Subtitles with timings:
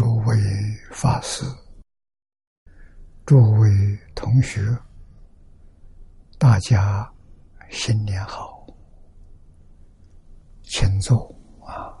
[0.00, 0.34] 诸位
[0.90, 1.44] 法师、
[3.26, 3.68] 诸位
[4.14, 4.74] 同学，
[6.38, 7.06] 大家
[7.68, 8.66] 新年好，
[10.62, 11.30] 请坐
[11.66, 11.92] 啊，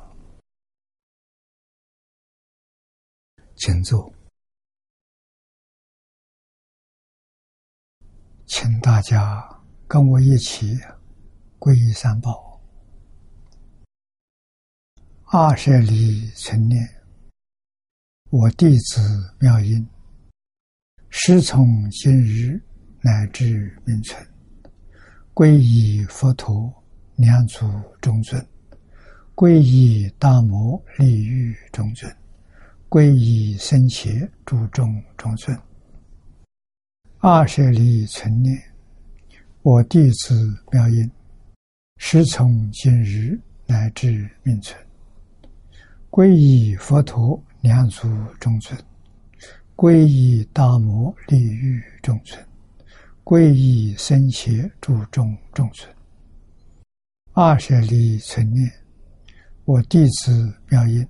[3.56, 4.10] 请坐，
[8.46, 9.46] 请大家
[9.86, 10.74] 跟我一起
[11.58, 12.58] 皈依三宝，
[15.26, 16.99] 二舍里成念。
[18.30, 19.00] 我弟子
[19.40, 19.84] 妙音，
[21.08, 22.62] 师从今日
[23.00, 24.24] 乃至命存，
[25.34, 26.72] 皈依佛陀、
[27.16, 27.66] 两祖
[28.00, 28.40] 中尊，
[29.34, 32.08] 皈依大摩利欲中尊，
[32.88, 34.08] 皈依僧伽
[34.46, 35.58] 诸众中尊。
[37.18, 38.56] 二舍利存念，
[39.62, 41.10] 我弟子妙音，
[41.96, 43.36] 师从今日
[43.66, 44.80] 乃至命存，
[46.10, 47.42] 皈依佛陀。
[47.62, 48.08] 两足
[48.40, 48.78] 中尊，
[49.76, 52.42] 皈依大摩利欲中尊，
[53.22, 55.86] 皈依僧伽注众中尊。
[57.32, 58.72] 二舍利存念，
[59.66, 61.06] 我弟子妙音，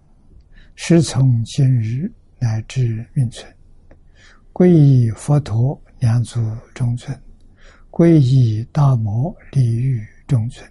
[0.75, 2.11] 师从今日
[2.41, 3.49] 乃至命存，
[4.53, 6.41] 皈依佛陀两足
[6.75, 7.17] 中尊，
[7.93, 10.69] 皈依大摩利欲中尊，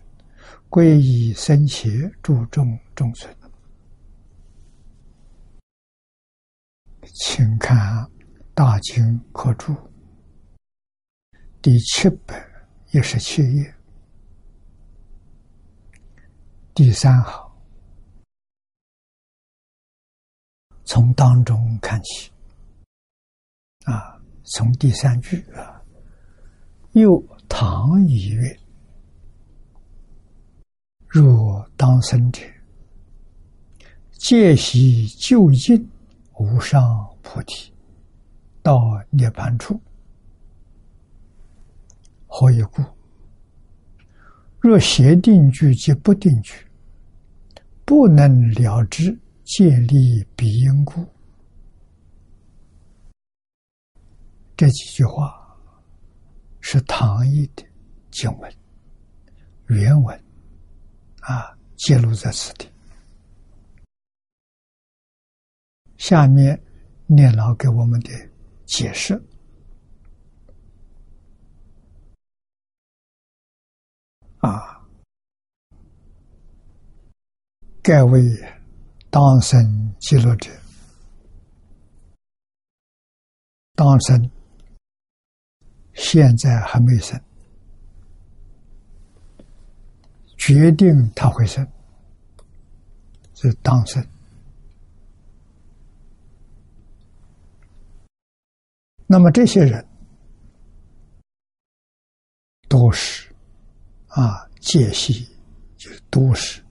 [0.69, 1.89] 皈依僧伽
[2.22, 3.34] 注众中尊。
[7.13, 7.77] 请看
[8.53, 9.73] 《大经科注》
[11.61, 12.45] 第七百
[12.91, 13.75] 一十七页。
[16.73, 17.51] 第三行，
[20.85, 22.31] 从当中看起。
[23.85, 25.81] 啊，从第三句啊，
[26.91, 28.59] 又唐以曰
[31.07, 32.41] ：“若当生者，
[34.11, 35.89] 戒习就近。”
[36.39, 36.81] 无上
[37.22, 37.73] 菩提，
[38.63, 38.79] 到
[39.09, 39.77] 涅盘处，
[42.27, 42.81] 何以故？
[44.61, 46.66] 若邪定句及不定句，
[47.83, 51.05] 不能了知建立彼因故。
[54.56, 55.57] 这几句话
[56.61, 57.66] 是唐译的
[58.11, 58.53] 经文
[59.67, 60.23] 原文
[61.19, 62.69] 啊，记录在此地。
[65.99, 66.59] 下面
[67.05, 68.09] 念老给我们的
[68.65, 69.21] 解释。
[74.38, 74.81] 啊，
[77.83, 78.23] 盖为
[79.09, 80.49] 当生记录者，
[83.75, 84.31] 当生
[85.95, 87.21] 现在还没生，
[90.38, 91.67] 决定他会生，
[93.33, 94.01] 是当生。
[99.11, 99.83] 那么这些人
[102.67, 103.27] 都是
[104.05, 105.27] 啊，戒系
[105.77, 106.61] 就是都是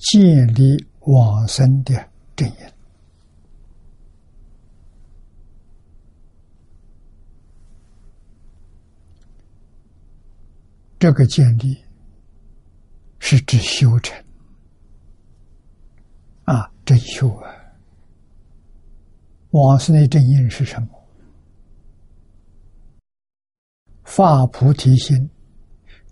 [0.00, 1.94] 建立往生的
[2.34, 2.56] 正因。
[10.98, 11.78] 这个建立
[13.20, 14.20] 是指修成
[16.46, 17.54] 啊，真修啊。
[19.50, 20.88] 往生的正因是什么？
[24.04, 25.28] 发菩提心，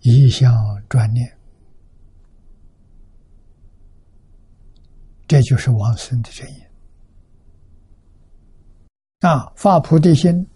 [0.00, 0.52] 一向
[0.88, 1.38] 专念，
[5.28, 6.56] 这就是往生的真因。
[9.20, 10.46] 啊，发菩提心，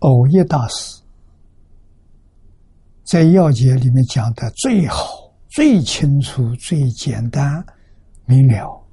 [0.00, 1.00] 偶一大师
[3.04, 7.64] 在要解里面讲的最好、最清楚、最简单
[8.26, 8.84] 明了，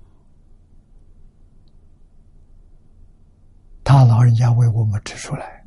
[3.84, 5.59] 他老人家为我们指出来。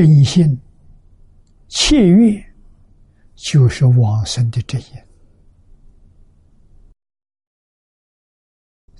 [0.00, 0.58] 真心
[1.68, 2.42] 切愿，
[3.34, 4.88] 就是往生的真因。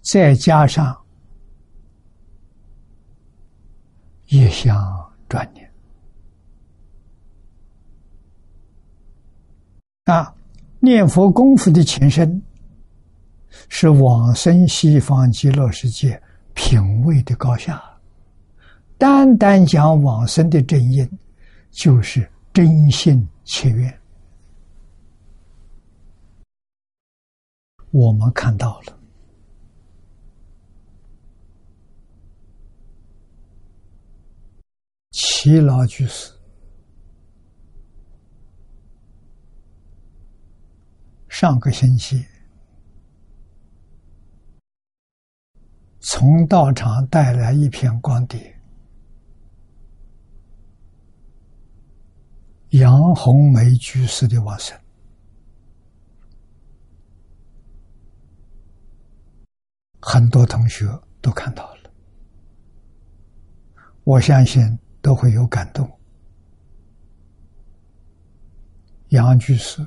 [0.03, 0.95] 再加上
[4.27, 4.77] 一想
[5.29, 5.73] 转念
[10.05, 10.35] 啊，
[10.81, 12.43] 念佛功夫的前身
[13.71, 16.23] 是往生西方极乐世界
[16.55, 17.90] 品位的高下。
[19.01, 21.11] 单单讲往生的真因，
[21.71, 24.01] 就是真心切愿。
[27.93, 28.99] 我们看到了，
[35.13, 36.31] 齐老居士
[41.31, 42.23] 上个星期
[46.01, 48.60] 从道场带来一片光碟，
[52.71, 54.79] 杨红梅居士的往生，
[60.01, 60.87] 很多同学
[61.21, 61.91] 都看到了，
[64.05, 64.63] 我相信
[65.03, 65.91] 都会有感动。
[69.09, 69.85] 杨居士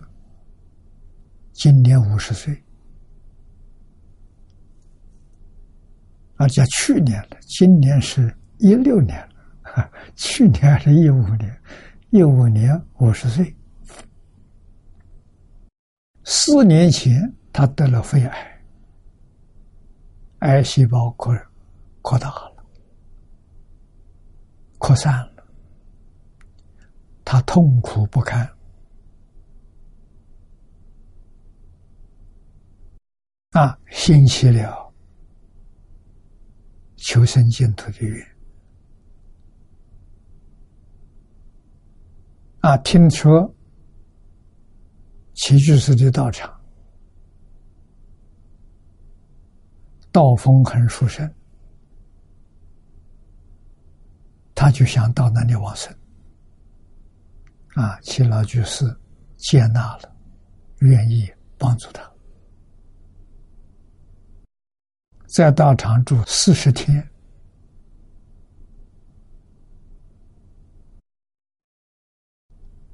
[1.53, 2.61] 今年五十岁，
[6.35, 11.61] 而且去年了，今年是一六年了， 去年还是一五年，
[12.13, 13.55] 一五年五十岁。
[16.23, 17.19] 四年前
[17.51, 18.63] 他得了肺癌，
[20.41, 21.35] 癌细胞扩
[22.03, 22.65] 扩大了，
[24.77, 25.43] 扩散了，
[27.25, 28.47] 他痛苦不堪。
[33.53, 34.93] 啊，兴起了
[36.95, 38.32] 求生净土的愿。
[42.63, 43.53] 啊，听说
[45.33, 46.49] 齐居士的道场，
[50.13, 51.29] 道风很殊胜，
[54.55, 55.93] 他就想到那里往生。
[57.75, 58.85] 啊，齐老居士
[59.35, 60.15] 接纳了，
[60.79, 62.09] 愿意帮助他。
[65.35, 67.05] 在道场住四十天，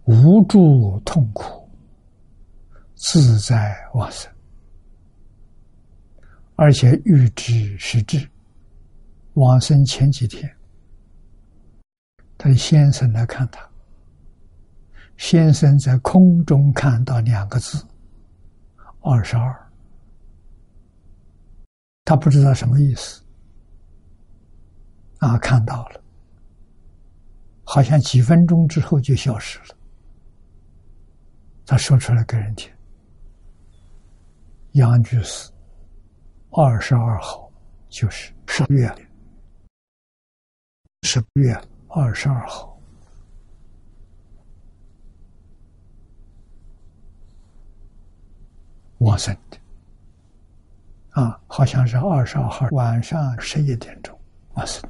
[0.10, 1.70] 无助痛苦，
[2.96, 4.28] 自在往生，
[6.56, 8.28] 而且预知实质。
[9.36, 10.52] 往生前几天，
[12.40, 13.62] 他的先生来看他，
[15.16, 17.86] 先生在空中看到两个字：
[19.02, 19.56] 二十二。
[22.04, 23.22] 他不知道什么意思，
[25.20, 26.02] 啊，看到了，
[27.64, 29.76] 好像几分钟之后就消失了。
[31.70, 32.74] 他说出来给人听
[34.74, 35.52] ：“杨居士，
[36.50, 37.48] 二十二号
[37.90, 38.92] 就是十月，
[41.04, 41.56] 十月
[41.88, 42.76] 二十二号，
[48.98, 49.60] 我生的。”
[51.22, 54.20] 啊，好像是二十二号晚上十一点钟，
[54.56, 54.82] 哇塞，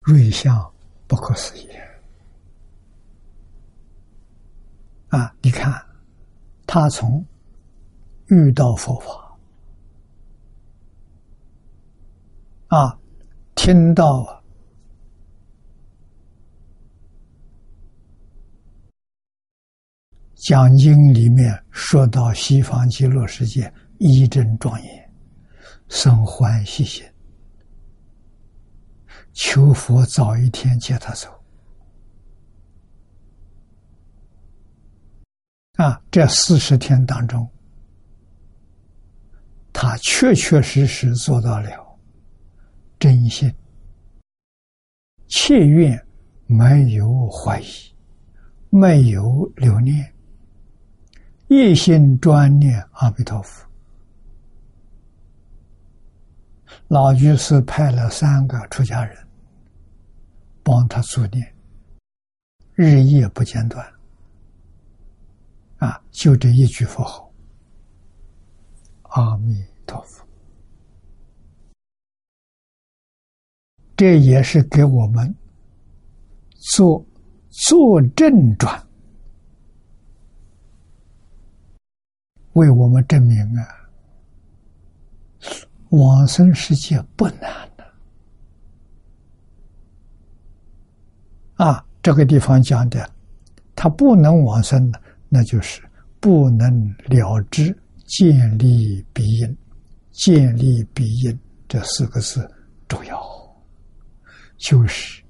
[0.00, 0.72] 瑞相
[1.06, 1.68] 不可思议。
[5.08, 5.34] 啊！
[5.40, 5.72] 你看，
[6.66, 7.24] 他从
[8.26, 9.38] 遇到佛法
[12.68, 12.98] 啊，
[13.54, 14.36] 听到。
[20.34, 25.12] 讲经里面说到西方极乐世界一真庄严，
[25.88, 27.04] 生欢喜心，
[29.32, 31.28] 求佛早一天接他走。
[35.78, 37.48] 啊，这四十天当中，
[39.72, 41.70] 他确确实实做到了
[42.98, 43.48] 真心、
[45.28, 46.04] 切愿，
[46.46, 47.94] 没有怀疑，
[48.70, 50.12] 没有留念。
[51.46, 53.64] 一心专念阿弥陀佛，
[56.88, 59.16] 老居士派了三个出家人
[60.64, 61.54] 帮他助念，
[62.74, 63.97] 日夜不间断。
[65.78, 67.32] 啊，就这一句佛号，
[69.02, 70.26] 阿弥陀佛，
[73.96, 75.34] 这也是给我们
[76.74, 77.04] 做
[77.48, 78.84] 做正转。
[82.54, 83.62] 为我们证明啊，
[85.90, 87.84] 往生世界不难的
[91.64, 91.86] 啊！
[92.02, 93.08] 这个地方讲的，
[93.76, 95.82] 他不能往生的，那就是
[96.20, 99.56] 不能了知建立必因，
[100.12, 102.50] 建立必因这四个字
[102.88, 103.20] 重要，
[104.56, 105.22] 就是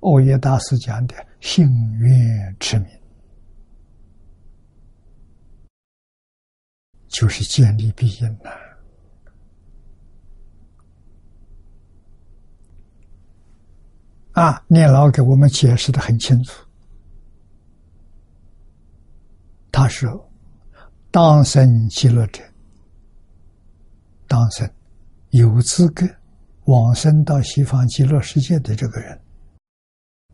[0.00, 1.66] 欧耶大师讲的幸
[1.98, 2.88] 运之名。
[7.08, 8.50] 就是建立必因呐！
[14.32, 16.69] 啊，念老给我们解释的很清楚。
[19.72, 20.30] 他说
[21.10, 22.42] ：“当生极乐者，
[24.26, 24.68] 当生
[25.30, 26.06] 有资格
[26.64, 29.20] 往生到西方极乐世界的这个人，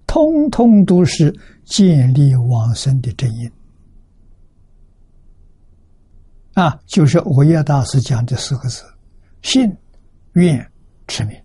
[0.07, 3.51] 通通都是建立往生的正因。”
[6.55, 8.83] 啊，就是我叶大师讲的四个字：
[9.43, 9.77] 信、
[10.33, 10.73] 愿、
[11.07, 11.39] 持名。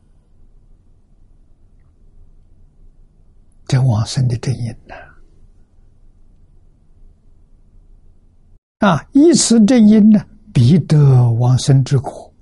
[3.67, 4.95] 这往生的真因呢！
[8.81, 10.19] 啊依此正因呢，
[10.51, 12.33] 必得往生之果。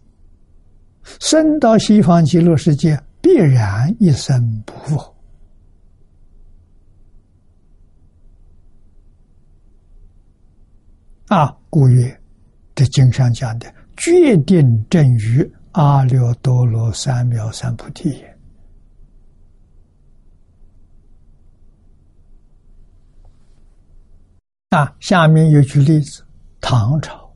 [1.20, 4.98] 生到西方极乐世界，必然一生不复。
[11.28, 12.22] 啊，故曰，
[12.74, 18.38] 这经上讲的，决定正于阿耨多罗三藐三菩提也。
[24.70, 26.24] 啊，下面有举例子：
[26.62, 27.34] 唐朝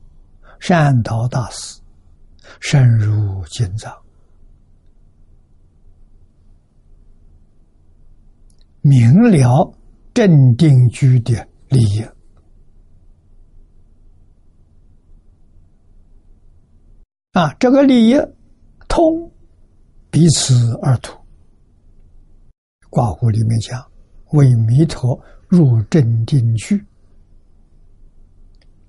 [0.60, 1.80] 善导大师
[2.60, 3.92] 深入经藏，
[8.80, 9.74] 明了
[10.12, 12.04] 镇定居的利益。
[17.32, 18.14] 啊，这个利益
[18.86, 19.32] 通
[20.10, 21.18] 彼此而图。
[22.90, 23.84] 卦乎里面讲，
[24.34, 26.80] 为弥陀入镇定居，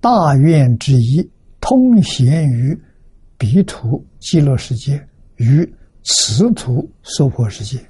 [0.00, 1.28] 大愿之一，
[1.60, 2.80] 通贤于
[3.36, 5.74] 彼土极乐世界与
[6.04, 7.84] 此土娑婆世界。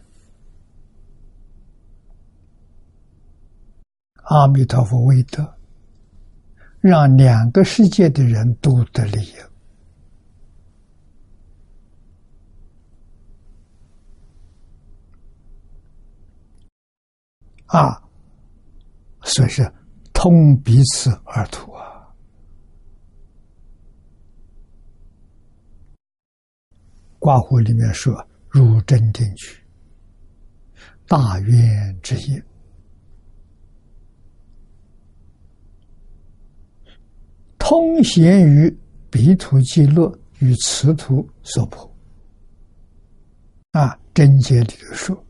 [4.29, 5.55] 阿弥陀佛为德，
[6.81, 9.35] 让两个世界的人都得利益。
[17.67, 18.03] 啊，
[19.23, 19.71] 所以是
[20.13, 21.86] 通彼此而图啊。
[27.27, 28.15] 卦乎里面说
[28.49, 29.61] 入真定去，
[31.09, 32.41] 大愿之业，
[37.59, 38.79] 通贤于
[39.11, 41.93] 彼土极乐与此土所破。
[43.73, 45.27] 啊，真解里头说，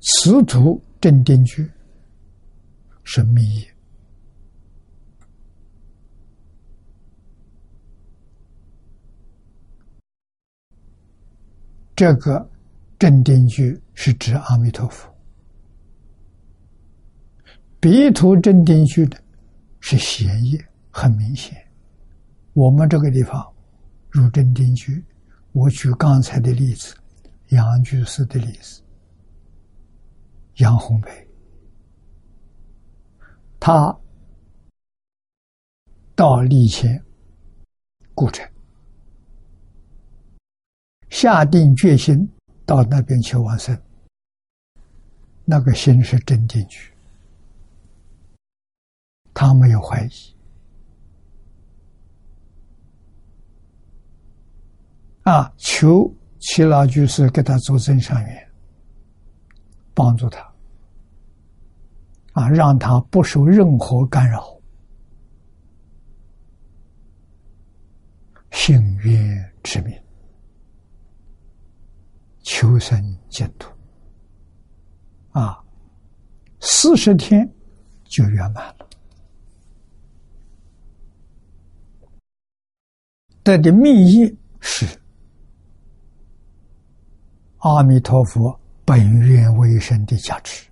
[0.00, 0.80] 此土。
[1.00, 1.68] 真定句
[3.02, 3.42] 是密
[11.94, 12.50] 这个
[12.98, 15.12] 正定句是指阿弥陀佛，
[17.80, 19.18] 彼土正定句的
[19.80, 20.58] 是显业，
[20.90, 21.56] 很明显。
[22.54, 23.46] 我们这个地方
[24.10, 25.04] 入正定句，
[25.52, 26.94] 我举刚才的例子，
[27.48, 28.82] 杨居士的例子。
[30.56, 31.28] 杨红梅，
[33.58, 33.94] 他
[36.14, 37.02] 到立前
[38.14, 38.46] 故城，
[41.12, 42.26] 下定决心
[42.64, 43.78] 到那边去往生。
[45.44, 46.90] 那个心是真进去，
[49.34, 50.10] 他没有怀疑。
[55.24, 58.48] 啊，求齐老居士给他做增上缘。
[59.94, 60.40] 帮助他，
[62.32, 64.58] 啊，让他不受任何干扰，
[68.50, 70.01] 幸愿之名，
[72.42, 73.70] 求生净土，
[75.30, 75.62] 啊，
[76.60, 77.48] 四十天
[78.04, 78.88] 就圆满了。
[83.42, 84.86] 得的密意是
[87.58, 88.58] 阿弥陀佛。
[88.84, 90.66] 本愿为生的价值，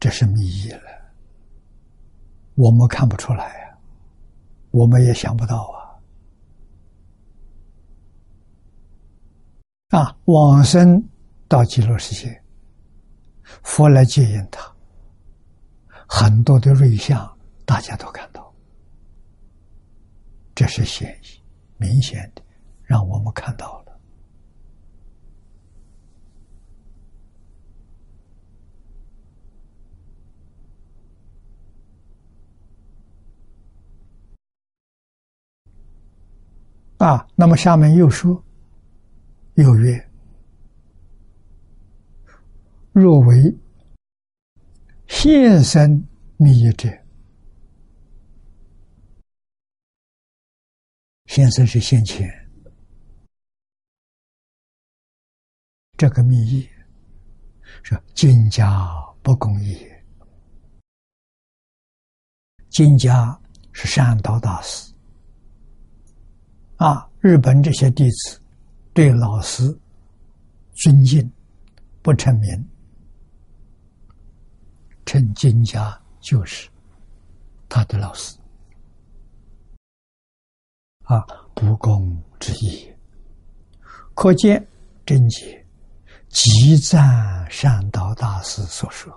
[0.00, 0.82] 这是密意了。
[2.56, 3.78] 我们看不出来呀，
[4.72, 5.79] 我们也想不到啊！
[9.90, 11.02] 啊，往生
[11.48, 12.40] 到极乐世界，
[13.64, 14.72] 佛来接引他，
[16.08, 18.54] 很多的瑞相大家都看到，
[20.54, 21.42] 这是显意
[21.76, 22.42] 明显的，
[22.84, 23.90] 让我们看到了。
[36.98, 38.40] 啊，那么下面又说，
[39.60, 40.10] 又曰：
[42.92, 43.54] 若为
[45.06, 46.02] 现身
[46.38, 46.88] 密者，
[51.26, 52.26] 现身是现前，
[55.98, 56.66] 这个密意
[57.82, 58.90] 是金家
[59.22, 60.04] 不公也，
[62.70, 63.38] 金家
[63.72, 64.90] 是善导大师。
[66.76, 68.39] 啊，日本这些弟子
[68.92, 69.62] 对老师
[70.74, 71.30] 尊敬，
[72.02, 72.68] 不成名，
[75.06, 76.68] 称金家就是
[77.68, 78.36] 他的老师。
[81.04, 82.88] 啊，不公之意。
[84.14, 84.64] 可见
[85.06, 85.66] 贞洁，
[86.28, 89.12] 极赞善导大师所说：“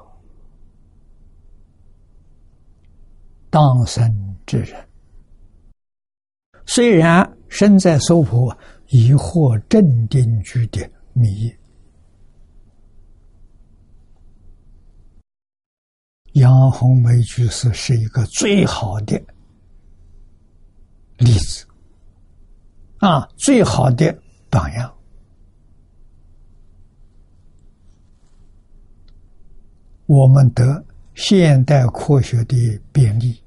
[3.49, 4.87] 当生之人，
[6.65, 8.57] 虽然身在娑婆，
[8.93, 11.51] 已获镇定居的密。”
[16.33, 19.19] 杨红梅居士是一个最好的
[21.17, 21.65] 例子，
[22.97, 24.15] 啊，最好的
[24.49, 24.93] 榜样。
[30.05, 30.85] 我们得
[31.15, 33.41] 现代科学的便利，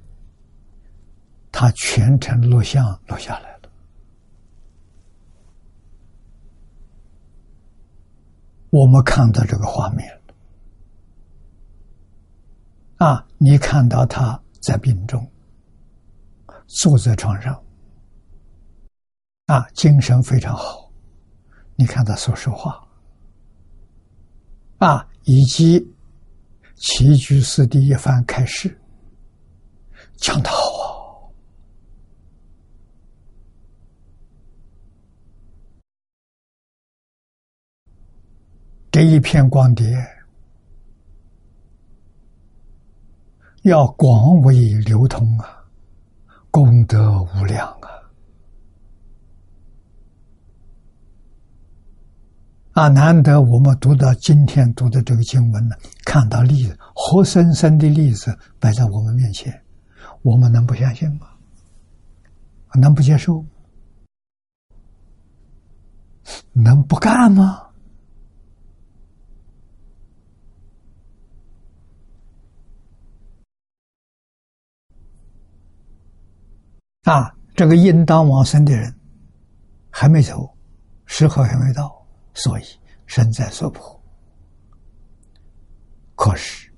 [1.51, 3.69] 他全程录像录下来了，
[8.69, 10.07] 我们看到这个画面。
[12.97, 13.23] 啊！
[13.37, 15.31] 你看到他在病中，
[16.65, 17.53] 坐在床上，
[19.45, 20.91] 啊，精神非常好。
[21.75, 22.83] 你看他所说话，
[24.79, 25.79] 啊，以及
[26.73, 28.75] 齐居士的一番开示，
[30.15, 30.89] 讲得好啊！
[38.91, 39.85] 这一片光碟。
[43.63, 45.45] 要广为流通啊，
[46.49, 47.89] 功德无量啊！
[52.71, 59.61] 啊，难得我们读到今天读的这个经文呢，看到例子，活生生的例子摆在我们面前，
[60.21, 61.27] 我们能不相信吗？
[62.75, 63.43] 能不接受？
[66.53, 67.66] 能不干吗？
[77.07, 78.93] 啊，这个应当往生的人
[79.89, 80.53] 还没走，
[81.05, 82.63] 时候还没到，所以
[83.05, 83.97] 身在娑婆。
[86.15, 86.69] 可是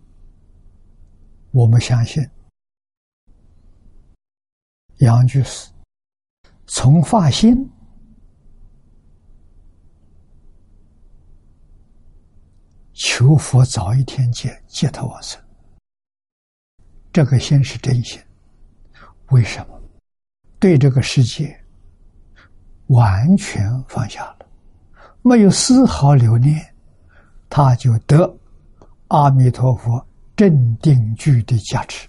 [1.50, 2.24] 我们相信，
[4.98, 5.72] 杨居士
[6.68, 7.68] 从发心
[12.94, 15.42] 求佛早一天见，接他往生，
[17.12, 18.22] 这个心是真心。
[19.32, 19.79] 为什么？
[20.60, 21.58] 对这个世界
[22.88, 24.46] 完全放下了，
[25.22, 26.60] 没有丝毫留恋，
[27.50, 28.38] 他就得
[29.08, 32.08] 阿弥陀佛镇定具的加持。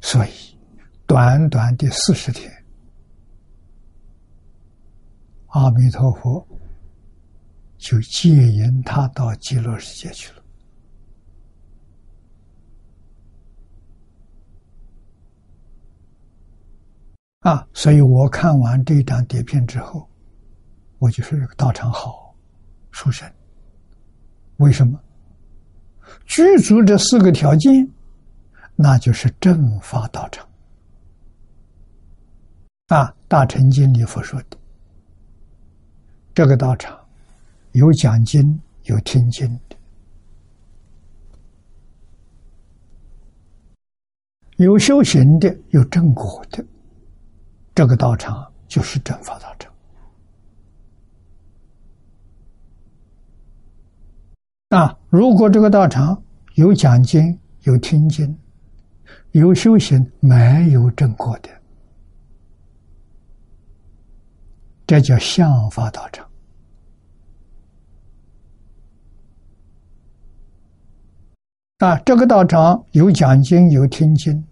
[0.00, 0.30] 所以，
[1.06, 2.50] 短短的四十天，
[5.48, 6.46] 阿弥陀佛
[7.76, 10.37] 就接引他到极乐世界去了。
[17.48, 17.66] 啊！
[17.72, 20.06] 所以我看完这张碟片之后，
[20.98, 22.34] 我就说这个道场好，
[22.90, 23.26] 殊胜。
[24.58, 25.00] 为什么？
[26.26, 27.88] 具足这四个条件，
[28.76, 30.46] 那就是正法道场。
[32.88, 34.58] 啊，《大乘经》里佛说的，
[36.34, 36.98] 这个道场
[37.72, 39.76] 有讲经、有听经的，
[44.56, 46.62] 有修行的，有正果的。
[47.78, 49.72] 这个道场就是正法道场
[54.70, 54.98] 啊！
[55.08, 56.20] 如果这个道场
[56.54, 58.36] 有讲经、有听经、
[59.30, 61.48] 有修行，没有正果的，
[64.84, 66.28] 这叫相法道场
[71.78, 71.96] 啊！
[71.98, 74.44] 这个道场有讲经、有听经，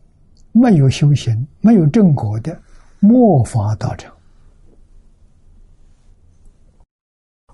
[0.53, 2.63] 没有修行、没有正果的。
[3.09, 4.13] 末法道场，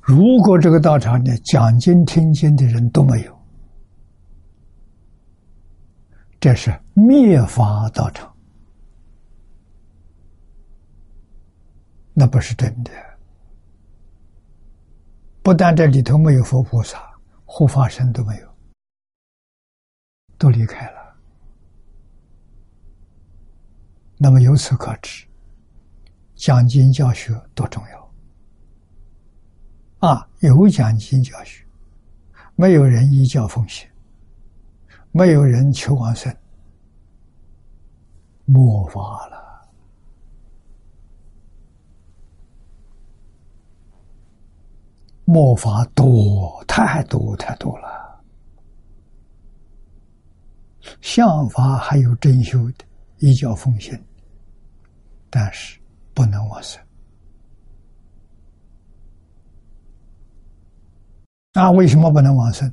[0.01, 3.39] 如果这个道场呢，讲经听经的人都没有，
[6.41, 8.35] 这是灭法道场，
[12.15, 12.91] 那不是真的。
[15.43, 16.99] 不但这里头没有佛菩萨、
[17.45, 18.49] 护法神都没有，
[20.39, 21.03] 都离开了。
[24.19, 25.27] 那么由此可知。
[26.43, 28.11] 讲经教学多重要
[30.09, 30.29] 啊！
[30.41, 31.65] 有讲经教学，
[32.57, 33.89] 没有人依教奉行，
[35.13, 36.37] 没有人求往生，
[38.45, 39.41] 莫法了。
[45.25, 48.21] 莫法多，太多太多了
[51.01, 52.85] 相法还有真修的，
[53.19, 53.97] 一教奉行，
[55.31, 55.79] 但是
[56.15, 56.81] 不能往生。
[61.55, 62.73] 那为什么不能往生？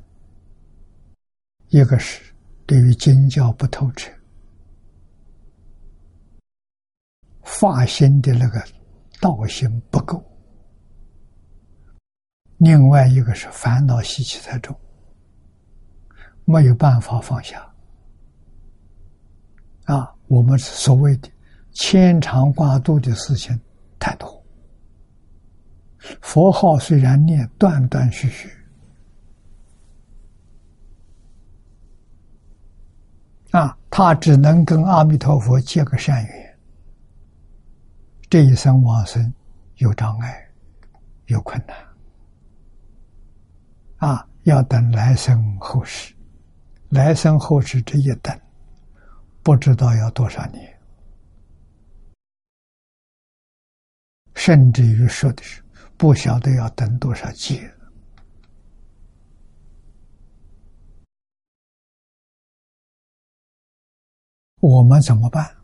[1.68, 2.22] 一个是
[2.66, 4.12] 对于经教不透彻，
[7.44, 8.64] 发心的那个
[9.20, 10.18] 道心不够；
[12.58, 14.76] 另外一个是烦恼习气太重，
[16.46, 17.70] 没有办法放下。
[19.86, 21.30] 啊，我们所谓的
[21.80, 23.58] 牵肠挂肚的事情
[23.98, 24.44] 太多，
[26.22, 28.50] 佛号虽然念断断续续。
[33.52, 36.60] 啊，他只能跟阿弥陀佛结个善缘。
[38.30, 39.34] 这一生往生
[39.78, 40.50] 有障碍，
[41.28, 41.78] 有困难。
[44.00, 46.14] 啊，要等来生后世，
[46.90, 48.38] 来生后世这一等，
[49.42, 50.79] 不知道要多少年，
[54.50, 55.62] 甚至于说的是
[55.96, 57.72] 不晓得要等多少劫。
[64.60, 65.56] 我们怎么办？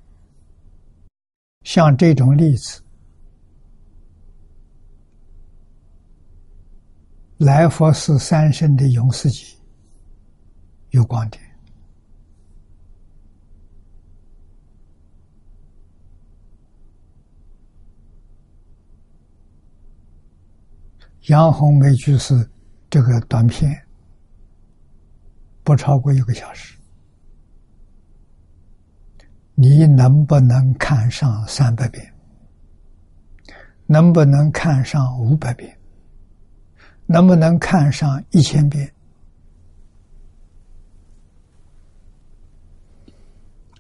[1.64, 2.80] 像这种例子，
[7.38, 9.58] 来佛寺三圣的永世集
[10.92, 11.44] 有光点，
[21.28, 22.36] 杨红梅居士
[22.88, 23.72] 这个短片
[25.64, 26.78] 不超过一个小时。
[29.56, 32.14] 你能不能看上三百遍？
[33.88, 35.76] 能不能看上五百遍？
[37.08, 38.94] 能不能看上一千遍？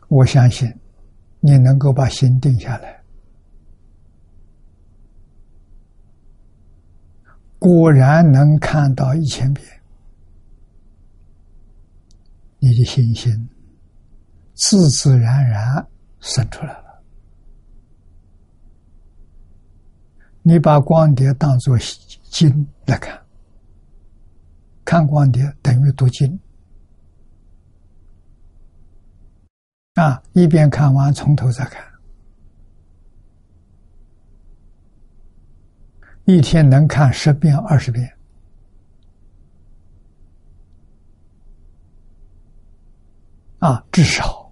[0.07, 0.67] 我相信
[1.41, 2.94] 你能够把心定下来。
[7.59, 9.65] 果然能看到一千遍，
[12.59, 13.49] 你的信心。
[14.57, 15.85] 自自然然
[16.21, 17.03] 生出来了。
[20.41, 21.77] 你把光碟当作
[22.29, 23.21] 经来看，
[24.85, 26.39] 看光碟等于读经
[29.95, 30.23] 啊！
[30.31, 31.83] 一边看完，从头再看，
[36.25, 38.11] 一天能看十遍、二十遍
[43.59, 44.43] 啊，至少。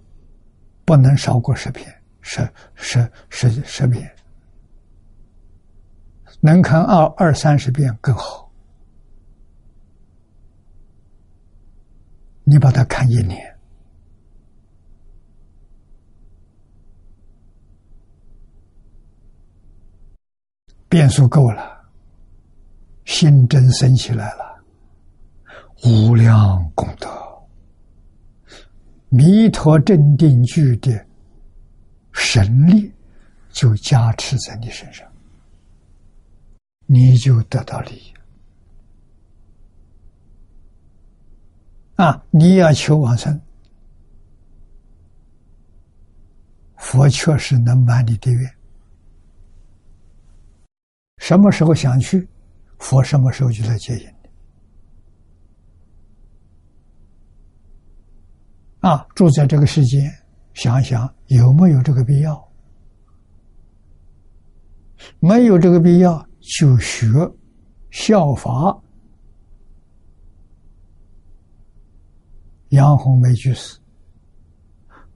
[0.86, 4.14] 不能少过十篇，十十十十遍，
[6.40, 8.52] 能看二二三十遍更好。
[12.42, 13.53] 你把它看一年，
[20.94, 21.84] 变数够了，
[23.04, 24.62] 心真升起来了，
[25.82, 27.10] 无量功德。
[29.08, 31.04] 弥陀镇定句的
[32.12, 32.92] 神力
[33.50, 35.04] 就加持在你身上，
[36.86, 38.14] 你就得到利益
[41.96, 42.24] 啊！
[42.30, 43.40] 你要求往生，
[46.76, 48.53] 佛确实能满你的愿。
[51.24, 52.28] 什么时候想去，
[52.78, 54.06] 佛什么时候就来接引。
[58.80, 60.12] 啊，住在这个世间，
[60.52, 62.46] 想想有没有这个必要？
[65.18, 67.06] 没有这个必要，就学
[67.90, 68.78] 效法
[72.68, 73.78] 杨红梅居士，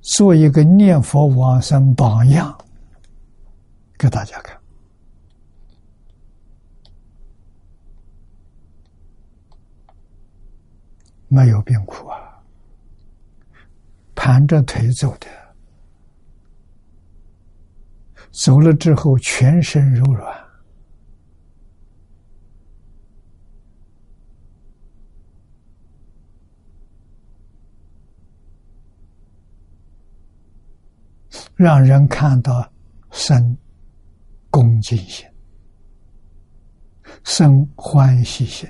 [0.00, 2.58] 做一个念佛往生榜样，
[3.98, 4.57] 给大家看，
[11.28, 12.18] 没有病苦啊。
[14.14, 15.26] 盘着腿走的，
[18.32, 20.44] 走了之后全身柔软，
[31.54, 32.70] 让人看到
[33.10, 33.56] 生
[34.50, 35.26] 恭敬心，
[37.24, 38.68] 生欢喜心，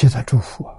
[0.00, 0.74] 替他祝福啊！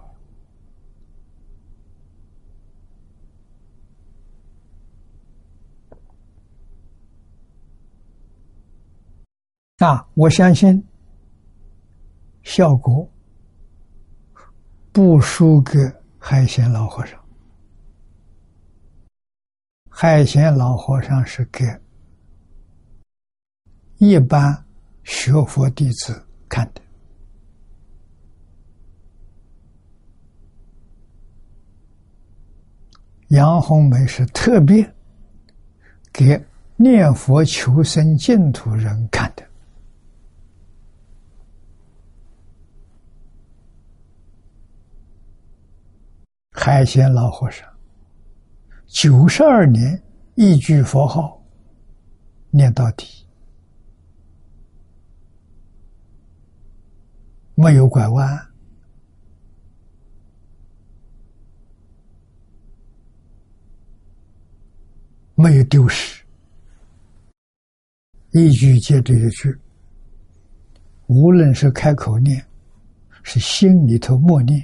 [9.78, 10.84] 啊，我相信
[12.42, 13.08] 效果
[14.92, 15.78] 不输给
[16.18, 17.24] 海贤老和尚。
[19.88, 21.64] 海贤老和尚是给
[24.00, 24.66] 一般
[25.04, 26.81] 学佛弟子看的。
[33.32, 34.94] 杨红梅是特别
[36.12, 39.48] 给念佛求生净土人看的。
[46.52, 47.66] 海鲜老和尚
[48.86, 50.04] 九十二年
[50.36, 51.42] 一句佛号
[52.50, 53.26] 念到底，
[57.56, 58.51] 没有拐弯。
[65.42, 66.24] 没有丢失，
[68.30, 69.58] 一句接着一句，
[71.08, 72.46] 无论是开口念，
[73.24, 74.64] 是心里头默念，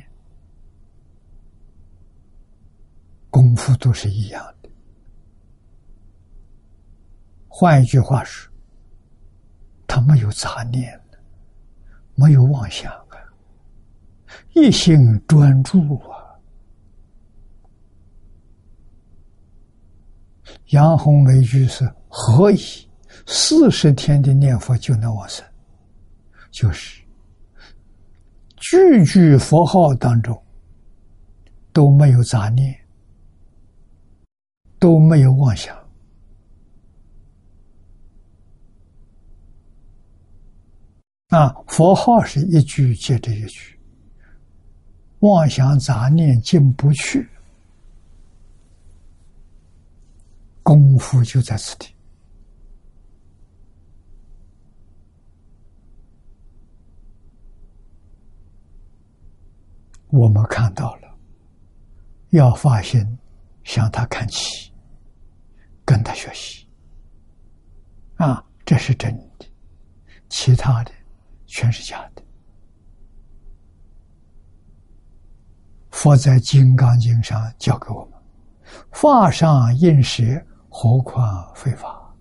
[3.32, 4.70] 功夫都是一样的。
[7.48, 8.54] 换一句话说，
[9.88, 11.02] 他没有杂念
[12.14, 13.18] 没有妄想啊，
[14.54, 16.17] 一心专注啊。
[20.68, 22.60] 杨红梅居士何以
[23.26, 25.46] 四十天的念佛就能往生？
[26.52, 27.02] 就是
[28.58, 30.42] 句句佛号当中
[31.72, 32.76] 都没有杂念，
[34.80, 35.78] 都没有妄想
[41.28, 41.54] 啊！
[41.68, 43.78] 佛号是一句接着一句，
[45.20, 47.30] 妄想杂念进不去。
[50.68, 51.96] 功夫就在此地。
[60.10, 61.18] 我们看到了，
[62.32, 63.18] 要发心
[63.64, 64.70] 向他看齐，
[65.86, 66.68] 跟他学习，
[68.18, 69.46] 啊，这是真的，
[70.28, 70.92] 其他的
[71.46, 72.22] 全是假的。
[75.92, 78.20] 佛在《金刚经》上教给我们：
[78.92, 80.26] 法上应舍。
[80.80, 82.16] 何况非法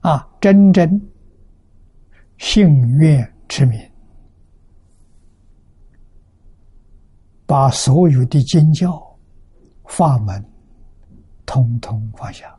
[0.00, 0.26] 啊！
[0.40, 0.98] 真正
[2.38, 3.78] 信愿之名，
[7.44, 8.98] 把所有的经教
[9.84, 10.42] 法门
[11.44, 12.58] 通通放下，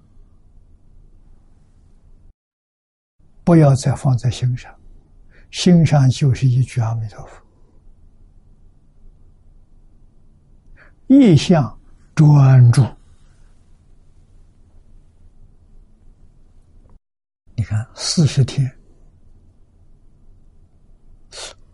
[3.44, 4.72] 不要再放在心上，
[5.50, 7.44] 心上就是一句阿弥陀佛，
[11.08, 11.76] 意向
[12.14, 12.84] 专注。
[17.60, 18.66] 你看，四十天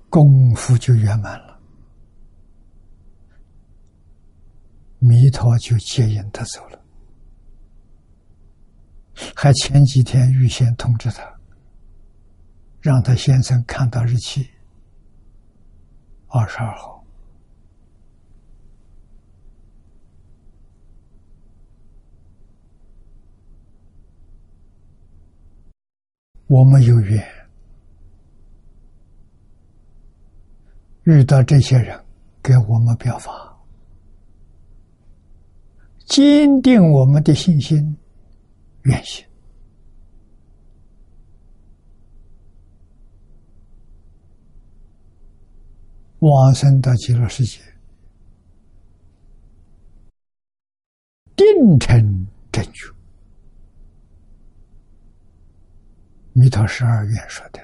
[0.10, 1.62] 功夫就圆满了，
[4.98, 6.84] 弥陀就接引他走了。
[9.36, 11.32] 还前几天预先通知他，
[12.82, 14.50] 让他先生看到日期，
[16.30, 16.95] 二十二号。
[26.48, 27.26] 我们有缘。
[31.04, 32.04] 遇到这些人，
[32.42, 33.32] 给我们表法，
[36.06, 37.96] 坚定我们的信心、
[38.86, 39.24] 愿心，
[46.20, 47.60] 往生到极乐世界，
[51.36, 51.46] 定
[51.80, 52.92] 成正觉。
[56.38, 57.62] 弥陀十二愿说的，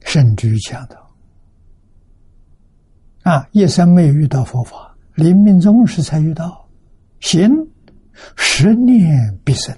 [0.00, 1.10] 甚至于强调
[3.22, 6.68] 啊，一生没有遇到佛法，临命终时才遇到，
[7.20, 7.48] 行
[8.34, 9.72] 十年必生。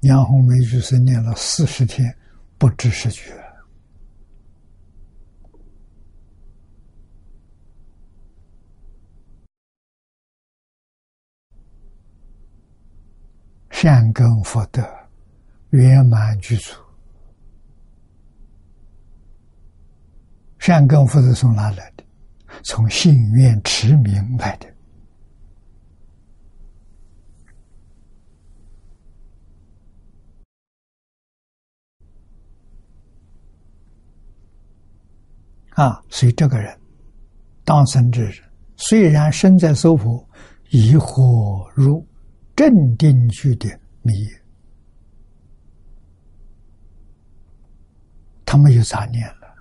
[0.00, 2.16] 杨红梅就是念了四十天，
[2.56, 3.32] 不知是觉，
[13.68, 14.82] 善根福德
[15.68, 16.74] 圆满具足，
[20.58, 22.04] 善根福德从哪来的？
[22.64, 24.69] 从信愿持名来的。
[35.80, 36.78] 啊，所以这个人
[37.64, 38.34] 当生之人，
[38.76, 40.22] 虽然身在娑婆，
[40.68, 42.06] 亦或入
[42.54, 43.66] 正定居的
[44.02, 44.42] 迷也。
[48.44, 49.54] 他没有杂念了，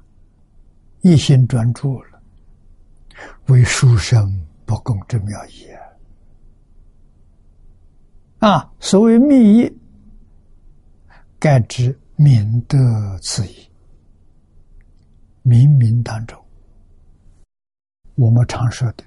[1.03, 2.21] 一心专注了，
[3.47, 5.79] 为书生不共之妙也。
[8.39, 9.77] 啊，所谓密意，
[11.39, 12.77] 盖指明德
[13.21, 13.68] 此意。
[15.49, 16.39] 冥冥当中，
[18.13, 19.03] 我们常说的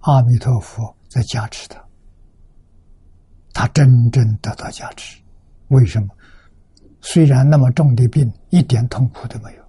[0.00, 1.80] 阿弥陀佛在加持他，
[3.52, 5.22] 他真正得到加持。
[5.68, 6.08] 为什么？
[7.00, 9.62] 虽然那么重的病，一点痛苦都没有，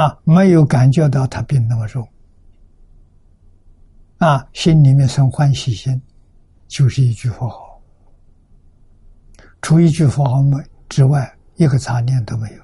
[0.00, 2.08] 啊，没有感觉到他病那么重。
[4.16, 6.00] 啊，心里面生欢喜心，
[6.66, 7.78] 就是一句佛号。
[9.60, 10.56] 除一句佛号没
[10.88, 12.62] 之外，一个杂念都没有。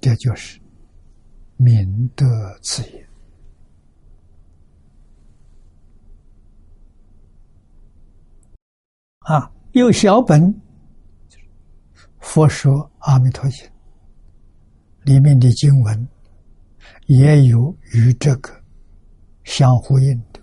[0.00, 0.60] 这就是
[1.56, 2.26] 明德
[2.62, 3.08] 此也。
[9.20, 10.42] 啊，有小本，
[12.18, 13.66] 《佛说阿弥陀经》
[15.04, 16.08] 里面的经文，
[17.06, 18.56] 也有与这个。
[19.44, 20.40] 相呼应的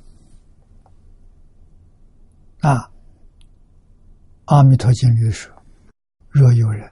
[2.61, 2.79] 啊，
[4.45, 5.53] 《阿弥陀经》里说
[6.27, 6.91] ：“若有人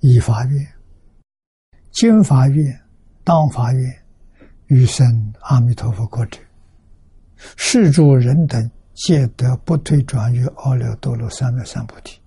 [0.00, 0.66] 依法愿、
[1.90, 2.80] 经法愿、
[3.24, 3.90] 当法愿，
[4.66, 6.38] 欲生阿弥陀佛国者，
[7.56, 12.20] 是诸人等皆得不退转于阿耨多罗三藐三菩提。”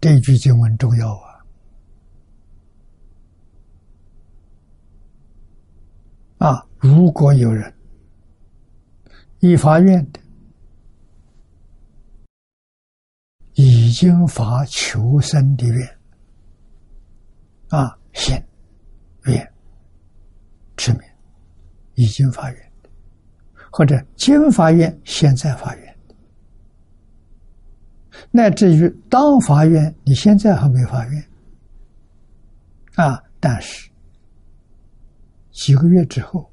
[0.00, 1.12] 这句经文重要
[6.38, 6.38] 啊！
[6.38, 6.66] 啊！
[6.78, 7.74] 如果有人
[9.40, 10.20] 依法愿的
[13.88, 15.98] 已经发求生的愿，
[17.70, 18.36] 啊，心
[19.24, 19.52] 愿
[20.76, 21.00] 持名
[21.94, 22.72] 已经发愿，
[23.72, 25.96] 或者经发愿现在发愿，
[28.30, 31.28] 乃至于当发愿，你现在还没发愿，
[32.96, 33.88] 啊，但是。
[35.50, 36.48] 几个月之后，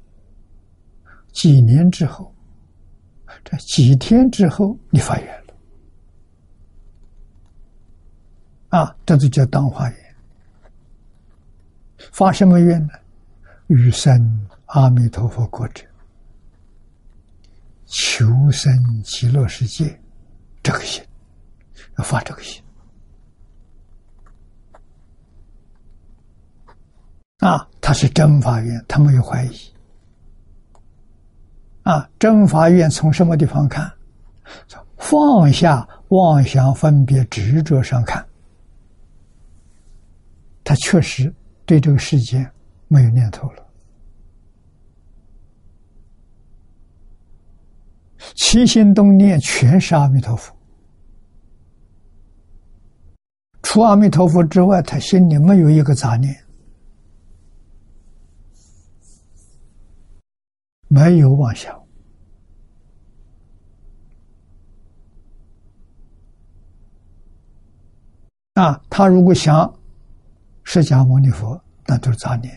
[1.32, 2.34] 几年之后，
[3.44, 5.45] 这几天之后，你发愿了，
[8.76, 9.98] 啊，这就叫当化愿。
[12.12, 12.92] 发什么愿呢？
[13.68, 15.82] 欲生阿弥陀佛国者，
[17.86, 18.70] 求生
[19.02, 19.98] 极乐世界，
[20.62, 21.02] 这个心
[21.96, 22.62] 要发这个心。
[27.38, 29.58] 啊，他是真法院，他没有怀疑。
[31.82, 33.90] 啊，真法院从什么地方看？
[34.98, 38.22] 放下妄想、分别、执着上看，
[40.66, 41.32] 他确实
[41.64, 42.44] 对这个世界
[42.88, 43.64] 没有念头了。
[48.34, 50.52] 起心动念全是阿弥陀佛，
[53.62, 56.36] 除阿弥陀佛之外，他心里没有一个杂念。
[60.88, 61.80] 没有妄想
[68.54, 68.82] 啊！
[68.88, 69.72] 他如果想
[70.68, 72.52] 释迦牟尼佛，那都是杂念；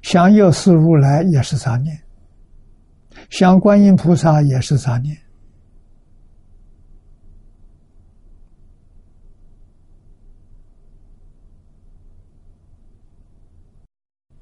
[0.00, 1.94] 想药师如来也是杂念；
[3.28, 5.14] 想观音菩萨也是杂念。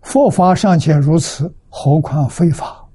[0.03, 2.89] 佛法尚且如此，何况非法？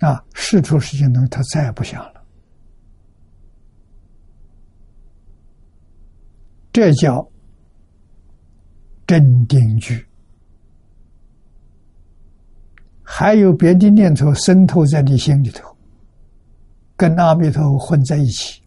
[0.00, 2.19] 啊，事出世间东西，他再也不想了。
[6.72, 7.28] 这叫
[9.06, 10.06] 真定句。
[13.02, 15.76] 还有别的念头渗透在你心里头，
[16.96, 18.62] 跟阿弥陀混在一起，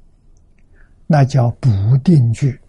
[1.07, 1.69] 那叫不
[2.03, 2.59] 定句。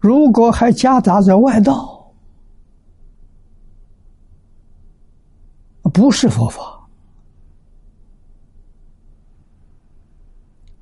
[0.00, 2.01] 如果还夹杂着外道，
[5.92, 6.88] 不是佛法，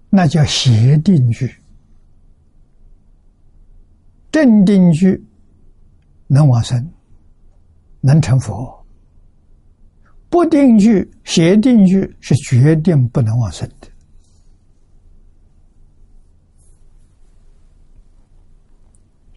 [0.08, 1.54] 那叫邪定句。
[4.30, 5.20] 正定句
[6.28, 6.92] 能往生，
[8.00, 8.84] 能成佛；
[10.28, 13.88] 不定句、邪定句是决定不能往生的。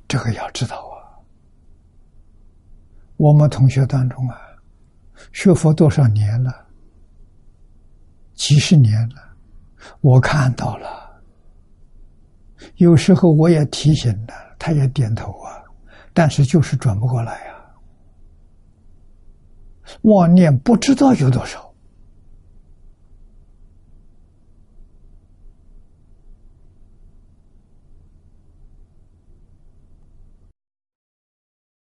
[0.07, 0.93] 这个要知道啊。
[3.17, 4.39] 我们同学当中啊，
[5.31, 6.67] 学佛多少年了？
[8.33, 9.15] 几十年了，
[10.01, 11.21] 我看到了。
[12.77, 15.61] 有时候我也提醒他，他也点头啊，
[16.13, 17.53] 但是就是转不过来呀。
[20.03, 21.73] 妄念不知道有多少。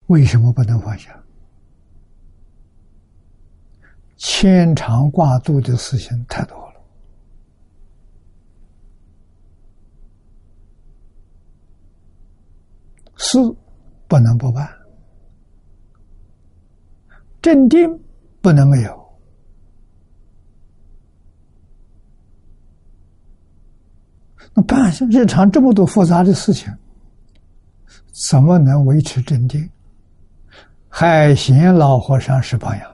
[0.08, 1.18] 为什么不能放下？
[4.24, 6.80] 牵肠挂肚的事情太多了，
[13.16, 13.36] 事
[14.06, 14.68] 不能不办，
[17.42, 17.80] 镇定
[18.40, 19.12] 不能没有。
[24.54, 26.72] 那办日常这么多复杂的事情，
[28.30, 29.68] 怎么能维持镇定？
[30.88, 32.91] 海贤老和尚是榜样。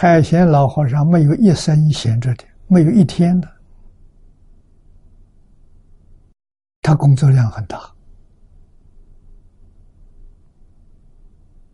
[0.00, 3.48] 海贤老和尚没有一生闲着的，没有一天的，
[6.82, 7.80] 他工作量很大。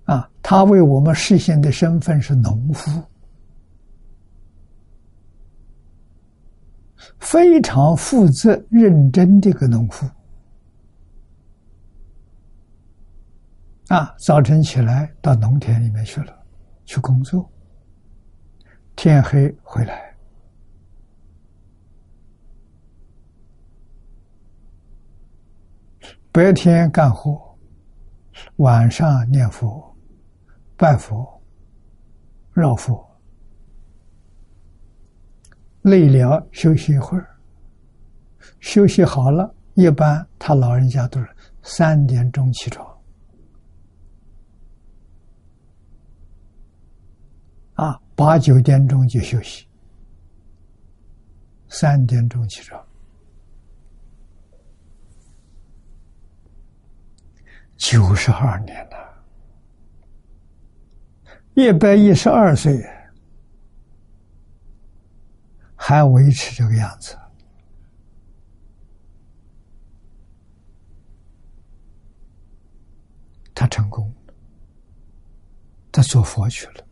[0.05, 2.91] 啊，他为我们实现的身份是农夫，
[7.18, 10.09] 非常负责认真的个农夫。
[13.89, 16.35] 啊，早晨起来到农田里面去了，
[16.87, 17.47] 去工作。
[18.97, 20.16] 天黑回来，
[26.32, 27.57] 白天干活，
[28.57, 29.95] 晚上念佛、
[30.76, 31.42] 拜佛、
[32.53, 33.07] 绕佛，
[35.82, 37.28] 累了休息一会儿。
[38.61, 41.28] 休息好了，一般他老人家都是
[41.62, 42.86] 三点钟起床。
[47.74, 49.67] 啊，八九点钟就休息，
[51.69, 52.81] 三点钟起床，
[57.77, 59.25] 九十二年了，
[61.55, 62.81] 一百一十二岁，
[65.75, 67.19] 还维持这个样子，
[73.53, 74.35] 他成功了，
[75.91, 76.87] 他做佛去了。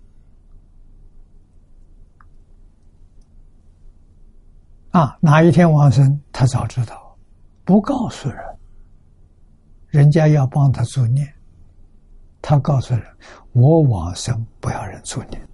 [4.92, 7.16] 啊，哪一天往生，他早知道，
[7.64, 8.38] 不告诉人。
[9.88, 11.26] 人家要帮他助念，
[12.40, 13.02] 他告诉人：
[13.52, 15.48] 我往生不要人助念，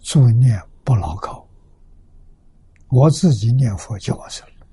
[0.00, 1.46] 助念不牢靠，
[2.88, 4.66] 我自己念佛就往生了。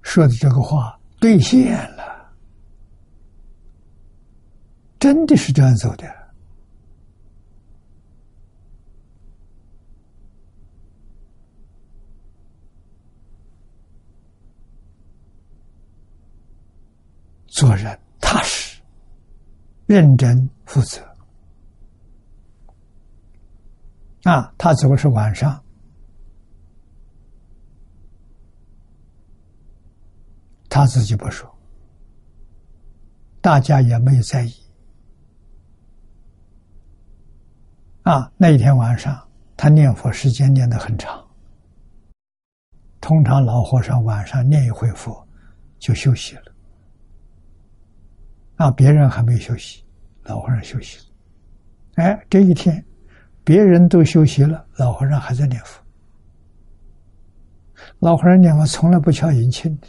[0.00, 2.32] 说的这个话兑现了，
[4.98, 6.23] 真的是这样走的。
[17.54, 18.82] 做人踏实、
[19.86, 21.00] 认真、负责。
[24.24, 25.62] 啊，他走是晚上，
[30.68, 31.48] 他自己不说，
[33.40, 34.52] 大家也没有在意。
[38.02, 41.24] 啊，那一天晚上，他念佛时间念得很长。
[43.00, 45.24] 通常老和尚晚上念一回佛
[45.78, 46.53] 就休息了。
[48.56, 49.84] 啊，别人还没休息，
[50.22, 51.04] 老和尚休息了。
[51.96, 52.84] 哎，这一天，
[53.42, 55.82] 别人都休息了，老和尚还在念佛。
[57.98, 59.86] 老和尚念佛从来不敲引磬的，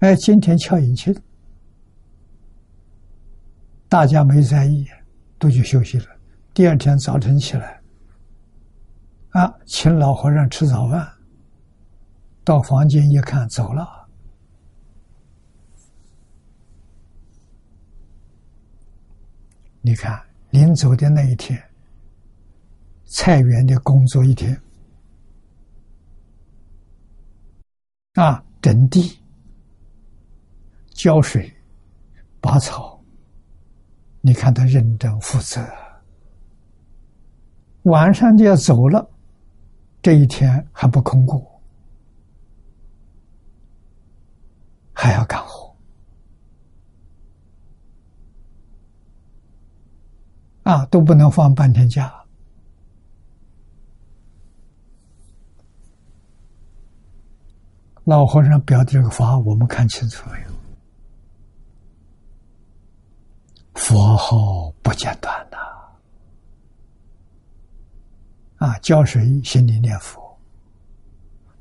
[0.00, 1.16] 哎，今天敲引磬，
[3.88, 4.86] 大家没在意，
[5.38, 6.06] 都去休息了。
[6.52, 7.80] 第二天早晨起来，
[9.30, 11.08] 啊，请老和尚吃早饭，
[12.44, 14.03] 到房间一看，走了。
[19.86, 20.18] 你看，
[20.48, 21.62] 临走的那一天，
[23.04, 24.58] 菜园的工作一天，
[28.14, 29.20] 啊，整地、
[30.94, 31.54] 浇水、
[32.40, 32.98] 拔草，
[34.22, 35.62] 你看他认真负责。
[37.82, 39.06] 晚上就要走了，
[40.00, 41.60] 这一天还不空过，
[44.94, 45.38] 还要干
[50.64, 52.12] 啊，都不能放半天假。
[58.04, 60.48] 老和尚表的这个法，我们看清楚没有？
[63.74, 65.56] 佛号不间断呐、
[68.56, 68.78] 啊！
[68.78, 70.38] 浇水心里念佛，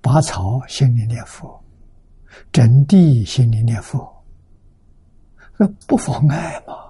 [0.02, 1.64] 拔草心里念佛，
[2.52, 4.24] 整地心里念佛，
[5.58, 6.83] 那不妨碍吗？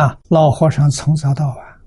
[0.00, 0.18] 啊！
[0.28, 1.80] 老和尚从早到晚。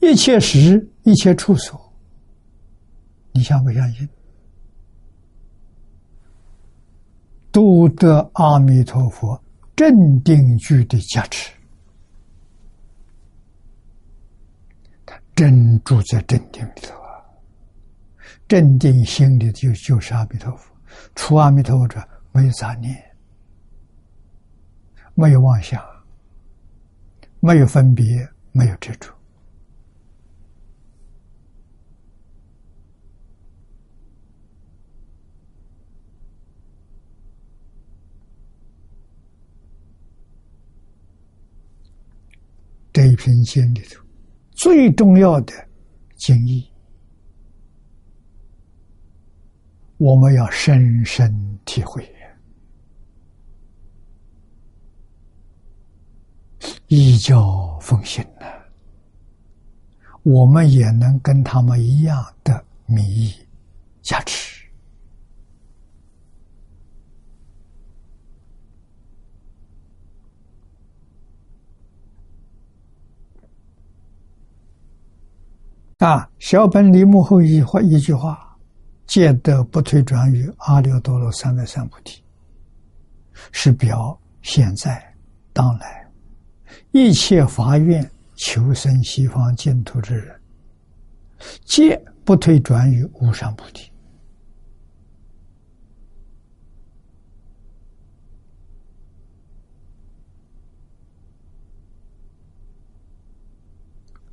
[0.00, 1.92] 一切时，一切处所，
[3.32, 4.08] 你相不相信？
[7.52, 9.40] 都得阿弥陀佛
[9.74, 9.88] 镇
[10.22, 11.52] 定具的加持，
[15.04, 17.24] 他真住在镇定里头啊！
[18.46, 20.75] 镇定心里就就是阿弥陀佛，
[21.14, 22.94] 除阿弥陀佛者没有杂念，
[25.14, 25.82] 没有妄想，
[27.40, 29.12] 没有分别，没有执着。
[42.92, 44.02] 这一篇经里头
[44.52, 45.52] 最重要的
[46.14, 46.66] 经义，
[49.98, 52.06] 我们要深深体会，
[56.88, 58.46] 依教奉行呢，
[60.22, 63.32] 我们也能跟他们一样的名义
[64.02, 64.54] 加持。
[75.98, 78.45] 啊，小本里幕后一话一句话，
[79.16, 82.22] 戒得不退转于阿耨多罗三藐三菩提，
[83.50, 85.02] 是表现在
[85.54, 86.06] 当来
[86.92, 90.38] 一切法愿求生西方净土之人，
[91.64, 93.90] 皆不退转于无上菩提。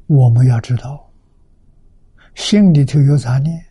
[0.07, 1.09] 我们要知道。
[2.35, 3.65] 心里头有杂念，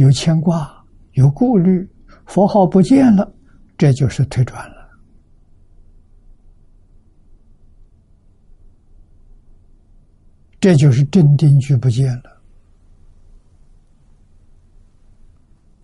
[0.00, 0.82] 有牵挂，
[1.12, 1.86] 有顾虑，
[2.24, 3.30] 佛号不见了，
[3.76, 4.76] 这就是退转了。
[10.58, 12.42] 这就是镇定句不见了。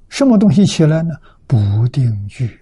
[0.08, 1.10] 什么东西起来呢？
[1.46, 2.58] 不定句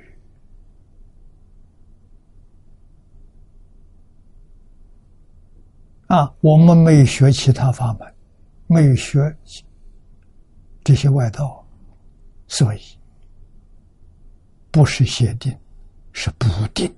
[6.08, 6.34] 啊！
[6.40, 8.14] 我们没有学其他法门。
[8.66, 9.20] 没有学
[10.84, 11.66] 这些外道，
[12.46, 12.80] 所以
[14.70, 15.56] 不是邪定，
[16.12, 16.94] 是不定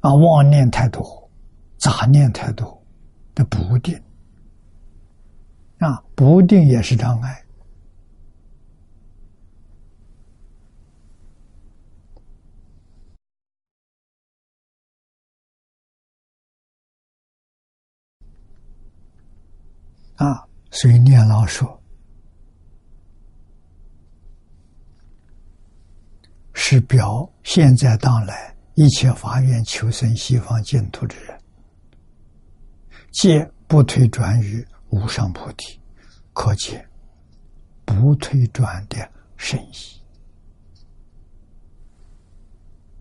[0.00, 0.14] 啊！
[0.14, 1.28] 妄念太多，
[1.78, 2.80] 杂念太多，
[3.34, 3.98] 的不定
[5.78, 6.04] 啊！
[6.14, 7.42] 不定也是障碍。
[20.20, 21.82] 啊，所以念老说，
[26.52, 31.40] 是表现在当来一切法愿求生西方净土之人，
[33.12, 35.80] 皆不退转于无上菩提，
[36.34, 36.86] 可见
[37.86, 40.02] 不退转的深意。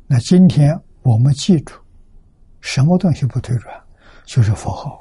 [0.07, 1.75] 那今天我们记住，
[2.61, 3.83] 什么东西不退转，
[4.25, 4.98] 就是佛号。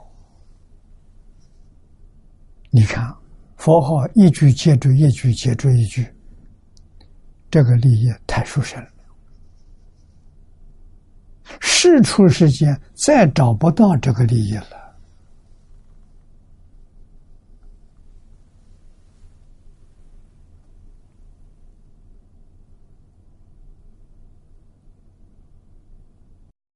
[2.71, 3.13] 你看，
[3.57, 6.07] 佛号一句接着一句，接着一句，
[7.51, 8.89] 这个利益太殊胜了。
[11.61, 14.97] 世出世间再找不到这个利益了。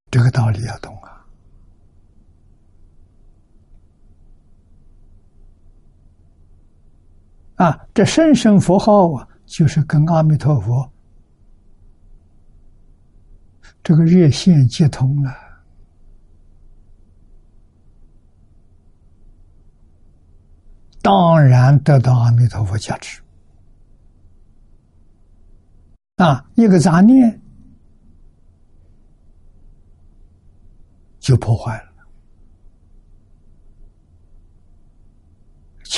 [0.09, 0.93] 这个道理要懂
[7.63, 7.87] 啊。
[7.93, 10.91] 这声声佛号啊，就是跟阿弥陀佛
[13.83, 15.33] 这个热线接通了，
[21.01, 23.21] 当然得到阿弥陀佛加持。
[26.15, 27.41] 啊，一个杂念
[31.19, 31.92] 就破坏了，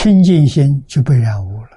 [0.06, 1.70] 清净心就被染污了。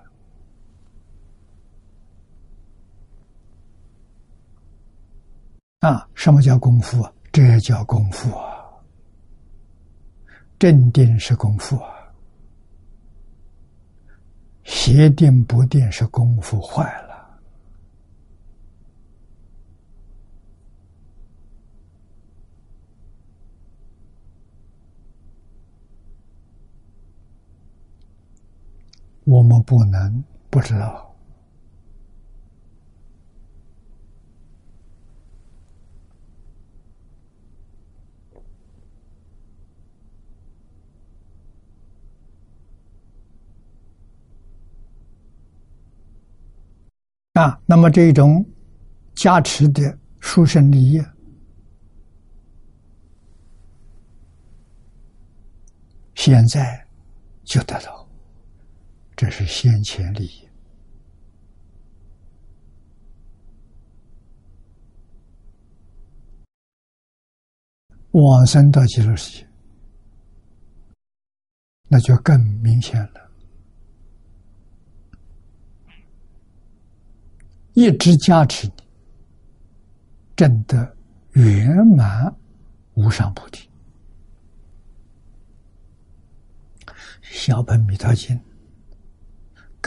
[5.81, 7.11] 啊，什么叫功夫啊？
[7.33, 8.69] 这叫功夫啊！
[10.59, 11.89] 镇定是功夫啊，
[14.65, 17.08] 邪定不定是功夫坏了。
[29.29, 31.15] 我们不能不知道。
[47.35, 48.45] 啊，那么这种
[49.15, 51.05] 加持的殊胜利益，
[56.15, 56.85] 现在
[57.45, 57.98] 就得到，
[59.19, 60.49] 这是先前利益。
[68.13, 69.49] 往生到极乐世界，
[71.89, 73.29] 那就更明显了。
[77.73, 78.73] 一直加持你，
[80.37, 80.97] 证得
[81.33, 82.33] 圆满
[82.95, 83.69] 无上菩提。
[87.21, 88.41] 小本弥陀经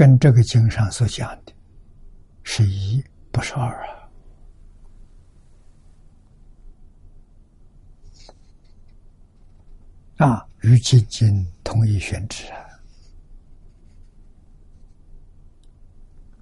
[0.01, 1.53] 跟这个经上所讲的
[2.41, 3.87] 是一，不是二
[10.17, 10.25] 啊！
[10.25, 12.65] 啊，与经经同一宣旨啊！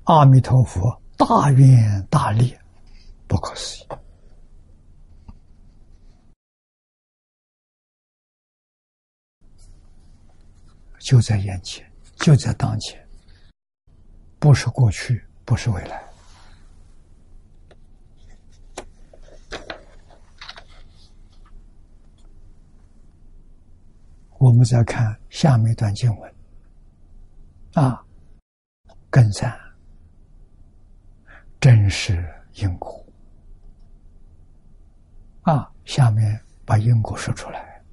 [0.06, 0.98] 阿弥陀佛。
[1.18, 2.58] 大愿大利，
[3.28, 3.88] 不可思议，
[11.00, 11.86] 就在眼前，
[12.16, 13.06] 就在当前，
[14.40, 16.02] 不是过去，不是未来。
[24.38, 26.34] 我们再看下面一段经文，
[27.74, 28.02] 啊，
[29.10, 29.54] 更三。
[31.60, 33.06] 真实因果
[35.42, 35.70] 啊！
[35.84, 37.84] 下面把因果说出来。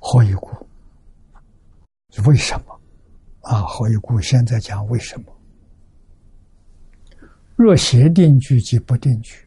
[0.00, 0.63] 何以故？
[2.22, 2.80] 为什么？
[3.40, 4.20] 啊，何以故？
[4.20, 5.36] 现在讲为什么？
[7.56, 9.46] 若邪定句即不定句，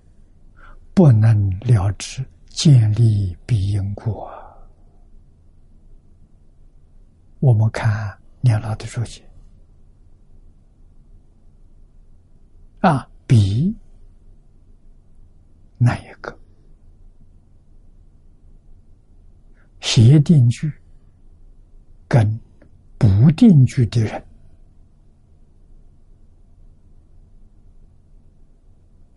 [0.94, 4.30] 不能了之，建立必因果。
[7.40, 9.24] 我们看年老的注解。
[12.80, 13.76] 啊，比
[15.78, 16.38] 那一个
[19.80, 20.72] 协定句
[22.08, 22.40] 跟
[22.98, 24.24] 不定居的人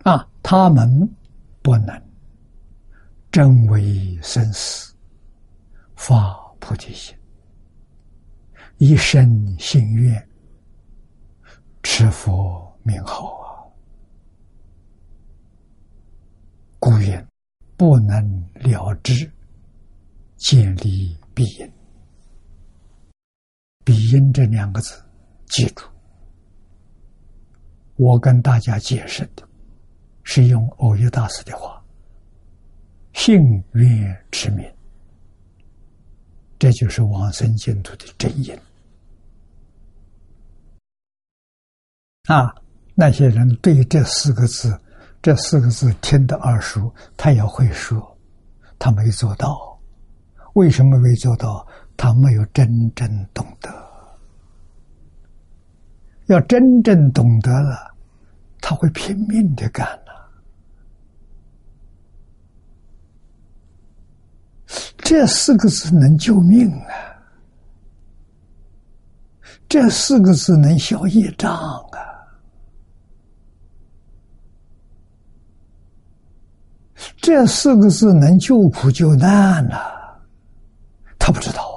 [0.03, 1.09] 啊，他们
[1.62, 2.03] 不能
[3.31, 4.95] 真为生死
[5.95, 7.14] 发菩提心，
[8.78, 10.28] 一生心愿
[11.83, 13.64] 持佛名号啊。
[16.78, 17.24] 故言
[17.76, 19.31] 不能了之，
[20.37, 21.80] 建立必因。
[23.91, 25.03] 必因这两个字，
[25.49, 25.84] 记住。
[27.97, 29.43] 我跟大家解释的，
[30.22, 31.82] 是用欧耶大师的话
[33.14, 34.64] ：“信愿持名。”
[36.57, 38.57] 这就是往生净土的真因。
[42.28, 42.55] 啊，
[42.95, 44.80] 那些人对这四个字。
[45.20, 48.16] 这四个字听得耳熟，他也会说，
[48.78, 49.76] 他没做到。
[50.55, 51.66] 为什么没做到？
[51.97, 53.80] 他没有真正懂得。
[56.33, 57.95] 要真正懂得了，
[58.61, 60.31] 他会拼命的干了。
[64.99, 66.95] 这四个字能救命啊！
[69.68, 71.99] 这四个字能消业障啊！
[77.16, 79.76] 这四个字能救苦救难呐，
[81.18, 81.70] 他不知道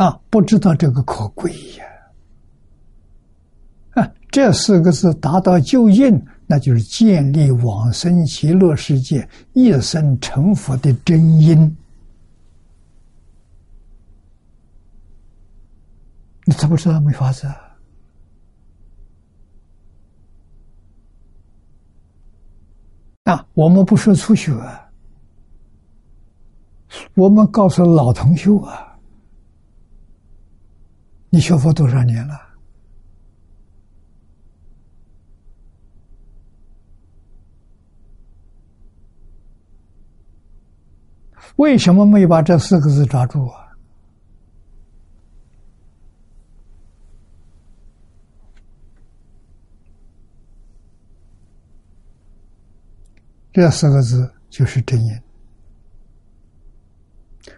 [0.00, 1.84] 啊，不知道这个可贵呀，
[3.90, 11.76] 啊，这四个字达到就应，那就是建立往生极乐世界一生成佛的真因，
[16.46, 17.46] 你知不知道没法子？
[23.24, 24.50] 啊，我们不说初学，
[27.12, 28.89] 我们告诉老同学啊，
[31.30, 32.48] 你学佛多少年了？
[41.56, 43.68] 为什么没把这四个字抓住啊？
[53.52, 55.22] 这四个字就是真言，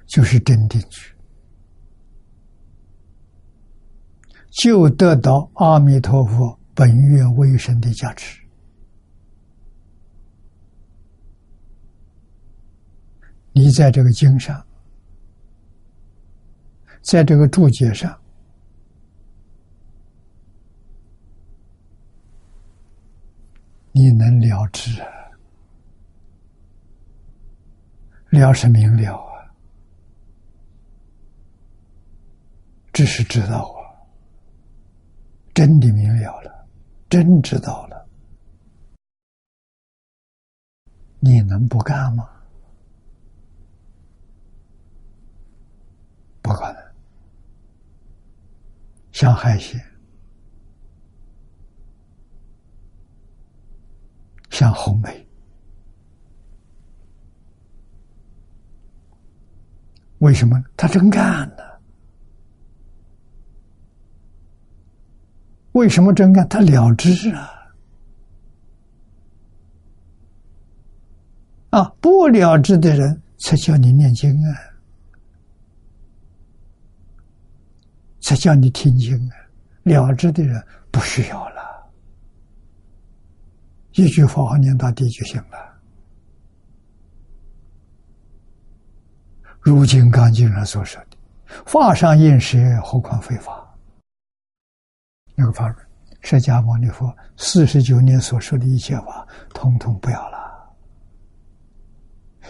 [0.07, 1.12] 就是真定句，
[4.53, 8.41] 就得到阿弥陀佛本愿威神的加持。
[13.55, 14.65] 你在这个经上，
[17.03, 18.19] 在这个注解上，
[23.93, 25.03] 你能了知？
[28.31, 29.53] 了是明了啊，
[32.93, 33.82] 只是知道啊，
[35.55, 36.67] 真的明了了，
[37.11, 38.09] 真知道了，
[41.21, 42.29] 你能不干吗？
[46.41, 46.83] 不可能，
[49.13, 49.81] 像海鲜，
[54.51, 55.29] 像红梅，
[60.19, 60.61] 为什么？
[60.77, 61.72] 他真干呢？
[65.73, 66.47] 为什么真干？
[66.49, 67.51] 他了知啊！
[71.71, 74.53] 啊，不了知的人才叫你念经啊！
[78.21, 79.35] 才叫你听经啊！
[79.85, 81.91] 了知的人不需要了，
[83.93, 85.59] 一句佛号念到底就行了。
[89.61, 91.17] 如今刚经上所说的
[91.67, 93.62] “法上应舍，何况非法”，
[95.35, 95.87] 那个法论，
[96.21, 100.75] 释迦牟尼佛四十九年所说的一切法，统统不要了，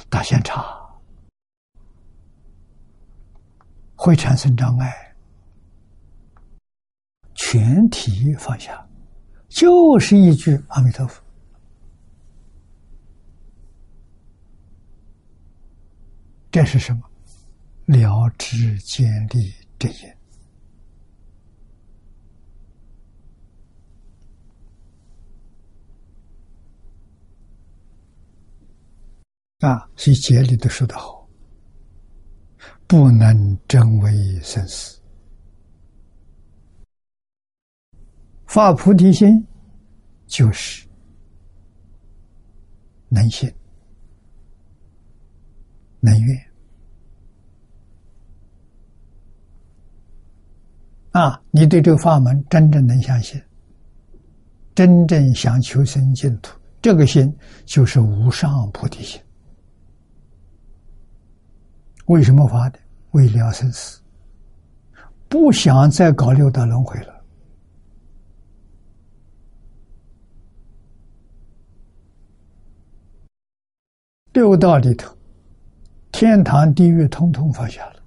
[0.09, 0.65] 大先差，
[3.95, 4.93] 会产生障碍。
[7.35, 8.87] 全体放下，
[9.49, 11.23] 就是一句阿弥陀佛。
[16.51, 17.03] 这是什么？
[17.87, 20.17] 了知见力真言
[29.63, 29.89] 啊！
[29.95, 31.27] 所以戒律都说得好，
[32.87, 35.01] 不能真为生死。
[38.47, 39.47] 发菩提心，
[40.27, 40.85] 就是
[43.09, 43.49] 能信、
[46.01, 46.47] 能愿
[51.13, 51.41] 啊！
[51.53, 53.41] 你对这个法门真正能相信，
[54.75, 57.33] 真正想求生净土，这个心
[57.65, 59.23] 就是无上菩提心。
[62.13, 62.79] 为什么发的？
[63.13, 63.99] 为了生死，
[65.31, 67.25] 不想再搞六道轮回了。
[74.35, 75.17] 六道里头，
[76.11, 78.03] 天堂、地狱，通通放下了。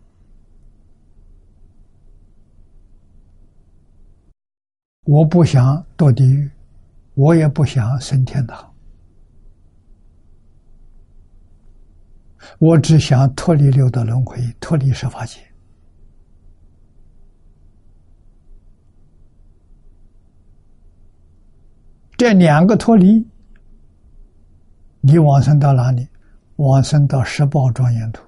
[5.06, 6.51] 我不想堕地狱，
[7.16, 8.75] 我也不想升天堂，
[12.60, 15.39] 我只想脱离六道轮回，脱离十法界。
[22.18, 23.28] 这两个脱离，
[25.02, 26.08] 你往生到哪里？
[26.58, 28.24] 往生到十报庄严土，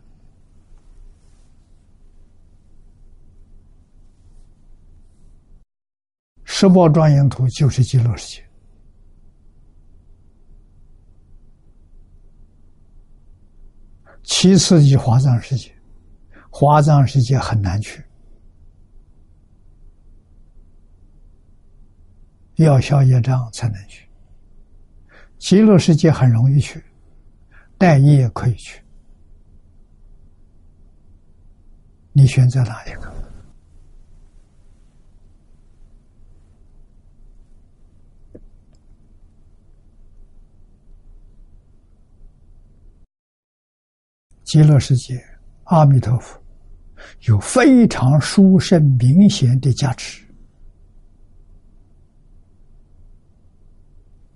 [6.43, 8.46] 十报庄严土就是极乐世界。
[14.29, 15.73] 其次是华藏世界，
[16.49, 18.03] 华藏世界很难去，
[22.55, 24.05] 要消业障才能去。
[25.37, 26.83] 极乐世界很容易去。
[27.77, 28.81] 待业可以去，
[32.11, 33.26] 你选择哪一个？
[44.47, 45.21] 极乐世界，
[45.65, 46.41] 阿弥陀佛，
[47.23, 50.25] 有非常殊胜明显的加持。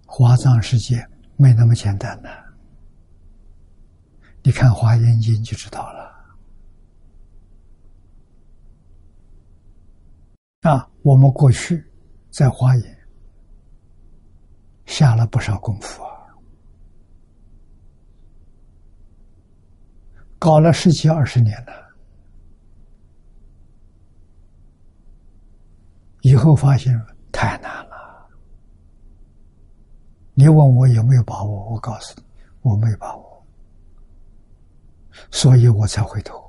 [0.05, 1.07] 华藏世界
[1.37, 2.29] 没那么简单的。
[4.43, 6.11] 你看华严经就知道了。
[10.63, 11.81] 啊，我们过去
[12.31, 12.97] 在华严。
[14.87, 16.10] 下了不少功夫啊。
[20.41, 21.71] 搞了十几二十年了，
[26.21, 26.99] 以后发现
[27.31, 28.27] 太难了。
[30.33, 31.69] 你问我有没有把握？
[31.69, 32.23] 我告诉你，
[32.61, 33.45] 我没把握，
[35.29, 36.41] 所以我才回头。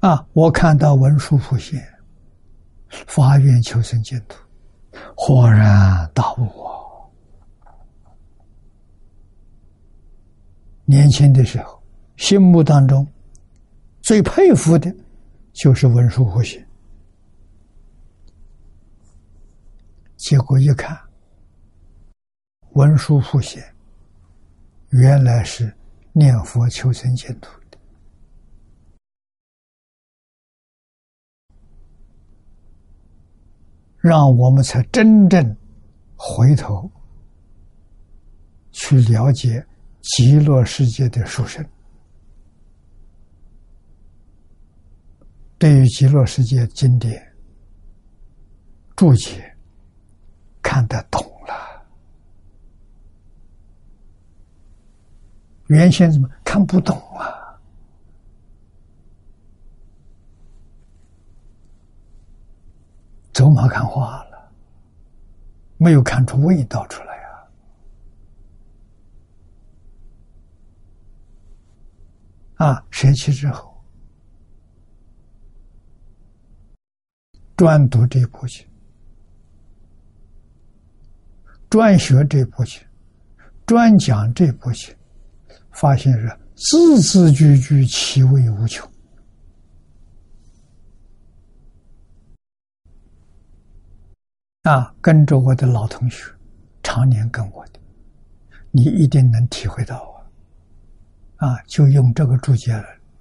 [0.00, 0.28] 啊！
[0.34, 1.82] 我看到文殊普现，
[3.06, 4.38] 发愿求生净土，
[5.16, 6.74] 恍然大悟啊！
[10.84, 11.82] 年轻的时候，
[12.16, 13.06] 心目当中
[14.02, 14.94] 最佩服的，
[15.52, 16.66] 就是文殊普现。
[20.16, 20.98] 结果一看，
[22.72, 23.62] 文殊普现
[24.90, 25.74] 原来是
[26.12, 27.50] 念佛求生净土。
[33.98, 35.56] 让我们才真正
[36.14, 36.90] 回头
[38.70, 39.66] 去了解
[40.04, 41.64] 极乐世界的殊胜，
[45.58, 47.34] 对于极乐世界经典
[48.94, 49.56] 注解
[50.62, 51.86] 看得懂了，
[55.68, 57.58] 原先怎么看不懂啊？
[63.32, 64.52] 走马看花了，
[65.78, 67.48] 没有看出味道出来呀！
[72.64, 73.78] 啊，舍弃之后，
[77.58, 78.66] 专读这部经，
[81.68, 82.80] 专学这部经，
[83.66, 84.96] 专讲这部经，
[85.72, 88.90] 发现是字字句句其味无穷。
[94.62, 96.32] 啊，跟着我的老同学，
[96.82, 97.80] 常年跟我的，
[98.70, 100.13] 你一定能体会到
[101.44, 101.60] 啊！
[101.66, 102.72] 就用这个注解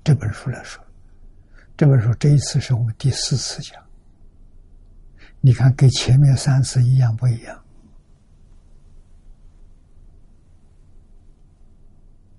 [0.01, 0.81] 这本书来说，
[1.75, 3.83] 这本书这一次是我们第四次讲，
[5.41, 7.61] 你看跟前面三次一样不一样？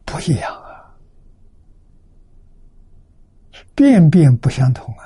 [0.06, 0.96] 不一样啊，
[3.74, 5.04] 遍遍不相同啊！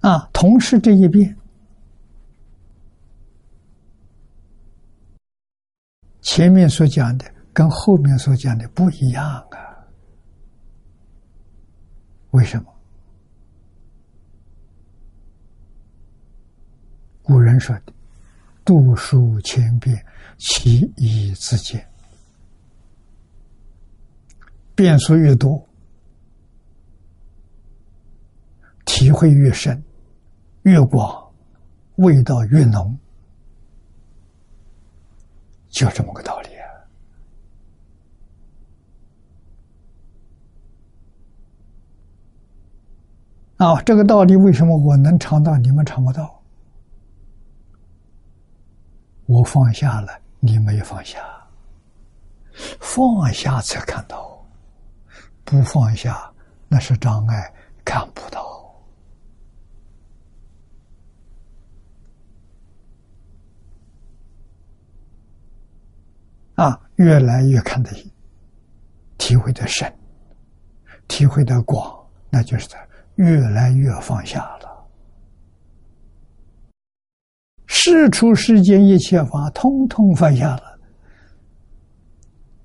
[0.00, 1.36] 啊，同是这一遍，
[6.32, 9.84] 前面所讲的跟后面所讲的不一样啊？
[12.30, 12.72] 为什么？
[17.20, 17.92] 古人说的
[18.64, 20.00] “读书千遍，
[20.38, 21.84] 其义自见”，
[24.76, 25.60] 变数越多，
[28.84, 29.82] 体会越深。
[30.62, 31.28] 越广，
[31.96, 32.96] 味道越浓，
[35.70, 36.48] 就这么个道理
[43.58, 43.74] 啊！
[43.74, 46.42] 啊，这个道理为什么我能尝到，你们尝不到？
[49.26, 51.18] 我放下了，你没放下，
[52.80, 54.44] 放下才看到，
[55.44, 56.32] 不放下
[56.68, 57.54] 那是障碍，
[57.84, 58.50] 看不到。
[66.56, 67.90] 啊，越来越看得
[69.16, 69.90] 体会的深，
[71.08, 71.98] 体会的广，
[72.28, 72.78] 那就是他
[73.14, 74.86] 越来越放下了。
[77.66, 80.78] 世出世间一切法，通通放下了。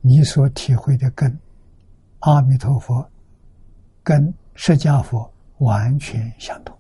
[0.01, 1.39] 你所体会的跟
[2.19, 3.09] 阿弥陀佛、
[4.03, 6.77] 跟释迦佛完全相同。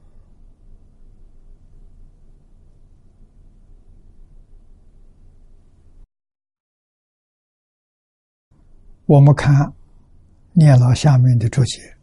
[9.05, 9.71] 我们看
[10.53, 11.95] 念老下面的注解，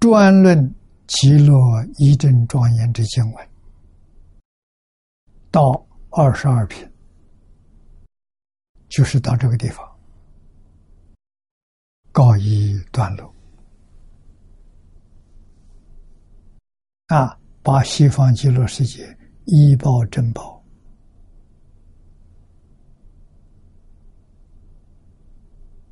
[0.00, 0.74] 专论
[1.06, 1.56] 极乐
[1.98, 3.48] 一真庄严之经文，
[5.52, 6.90] 到二十二品，
[8.88, 9.88] 就是到这个地方，
[12.10, 13.32] 告一段落。
[17.06, 20.59] 啊，把西方极乐世界一报珍宝。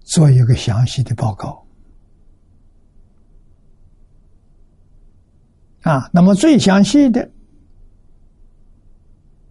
[0.09, 1.67] 做一个详细的报告。
[5.83, 7.31] 啊，那么最详细的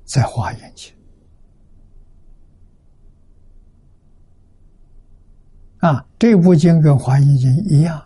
[0.03, 0.91] 在《华严经》。
[5.87, 7.99] 啊，这部经跟《华严经》一样，《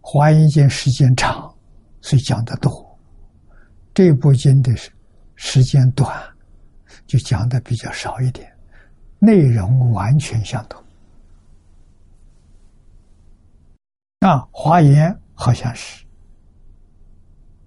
[0.00, 1.54] 华严经》时间长，
[2.00, 2.70] 所以讲的多；
[3.92, 4.90] 这部经的时
[5.36, 6.10] 时间短，
[7.06, 8.53] 就讲的比较少一点。
[9.24, 10.82] 内容完全相同。
[14.20, 16.04] 啊，《华严》好像是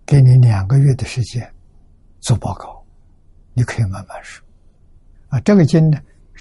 [0.06, 1.52] 给你两个月的时间
[2.20, 2.84] 做报告，
[3.54, 4.46] 你可以慢慢说。
[5.30, 6.00] 啊，这个经呢？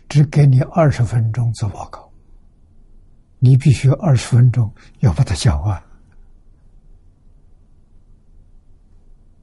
[0.08, 2.08] 只给你二十分钟做报告，
[3.40, 5.82] 你必须二十分钟要把它讲完。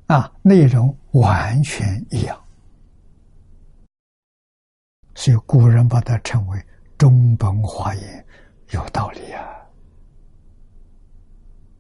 [0.07, 2.42] 啊，内容完全一样，
[5.23, 6.61] 所以古人把它称为
[6.97, 8.25] 中本华严，
[8.71, 9.41] 有道理啊。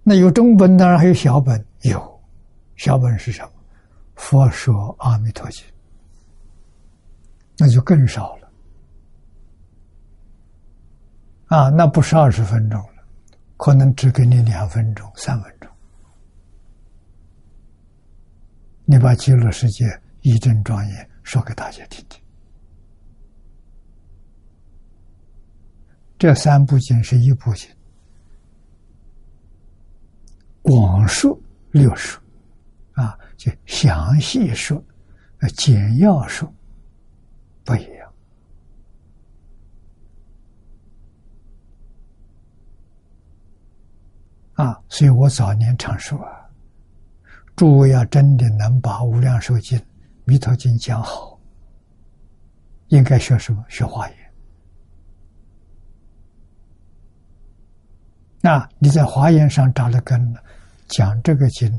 [0.01, 2.23] 那有中本，当然还有小本，有
[2.77, 3.51] 小本是什么？
[4.15, 5.65] 佛说阿弥陀经，
[7.57, 8.49] 那就更少了。
[11.47, 13.03] 啊，那不是二十分钟了，
[13.57, 15.69] 可能只给你两分钟、三分钟。
[18.85, 19.83] 你把极乐世界
[20.21, 22.22] 一真庄严说给大家听听。
[26.23, 27.69] 这三部经是一部经，
[30.61, 31.37] 广说
[31.71, 32.23] 略说，
[32.93, 34.81] 啊，就详细说，
[35.53, 36.49] 简要说，
[37.65, 38.13] 不一样。
[44.53, 46.49] 啊，所以我早年常说啊，
[47.53, 49.77] 诸位要真的能把《无量寿经》
[50.23, 51.37] 《弥陀经》讲好，
[52.87, 53.65] 应该学什么？
[53.67, 54.22] 学华严。
[58.45, 60.43] 那你在华严上扎了根了，
[60.89, 61.71] 讲这个经，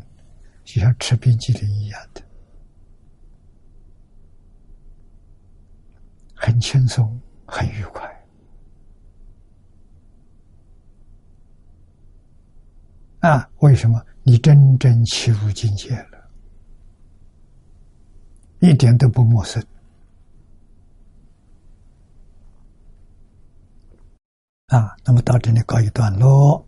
[0.65, 2.23] 就像吃冰激凌一样的，
[6.35, 8.11] 很轻松，很愉快。
[13.21, 16.31] 啊，为什么你真正起入境界了，
[18.61, 19.63] 一点都不陌生。
[24.69, 26.67] 啊，那么到这里告一段落。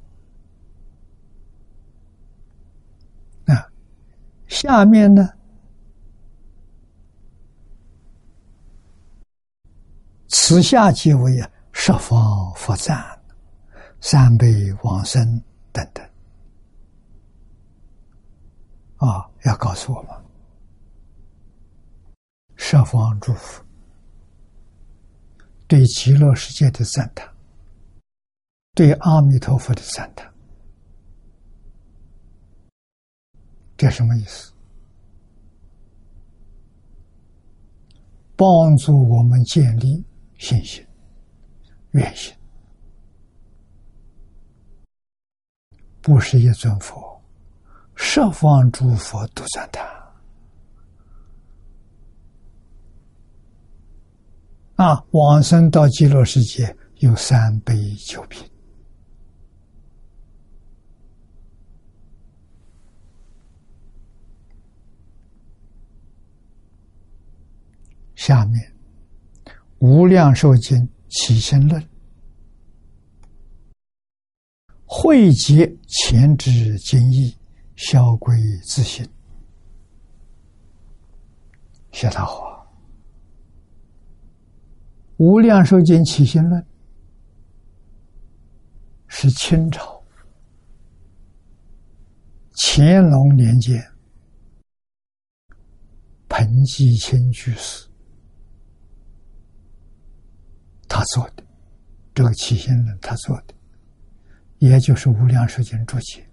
[3.47, 3.67] 啊，
[4.47, 5.29] 下面呢，
[10.29, 11.43] 此下即为
[11.73, 13.19] 十方佛赞、
[14.01, 15.43] 三辈往生
[15.73, 16.05] 等等。
[18.97, 20.11] 啊，要告诉我们，
[22.57, 23.65] 十方诸佛
[25.67, 27.29] 对极乐世界的赞叹，
[28.77, 30.31] 对阿弥陀佛的赞叹，
[33.75, 34.53] 这什么意思？
[38.37, 40.05] 帮助我们建立
[40.37, 40.87] 信心、
[41.93, 42.37] 愿心，
[46.03, 47.19] 不是一尊佛。
[47.95, 49.89] 十方诸佛都赞叹
[54.75, 55.03] 啊！
[55.13, 58.47] 往生到极乐世界有三杯酒品。
[68.17, 68.61] 下面
[69.79, 70.77] 《无量寿经·
[71.09, 71.81] 起心论》
[74.85, 77.35] 汇集前之经义。
[77.79, 79.07] 小归自信，
[81.93, 82.67] 写他好。
[85.23, 86.59] 《无量寿经起心论》
[89.09, 90.03] 是清朝
[92.55, 93.79] 乾隆年间
[96.27, 97.86] 彭继清居士
[100.97, 101.45] 他做的，
[102.15, 103.55] 这个起心论他做的，
[104.61, 106.27] 也就是《无量寿经注解。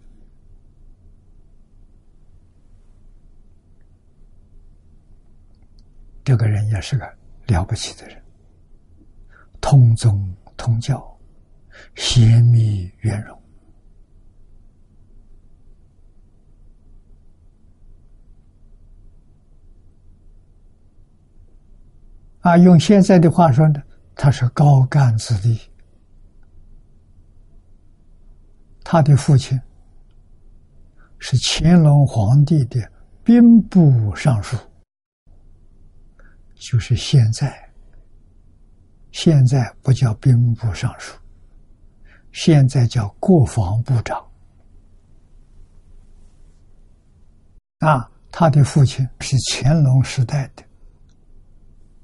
[6.23, 7.05] 这个人也是个
[7.47, 8.23] 了不起的人，
[9.59, 11.19] 通宗通教，
[11.95, 13.37] 贤密圆融。
[22.39, 23.83] 啊，用现在的话说呢，
[24.15, 25.59] 他是高干子弟。
[28.83, 29.59] 他的父亲
[31.19, 32.91] 是乾隆皇帝的
[33.23, 34.57] 兵部尚书。
[36.55, 37.53] 就是现在，
[39.11, 41.17] 现在不叫兵部尚书，
[42.31, 44.25] 现在叫国防部长。
[47.79, 50.63] 啊，他的父亲是乾隆时代的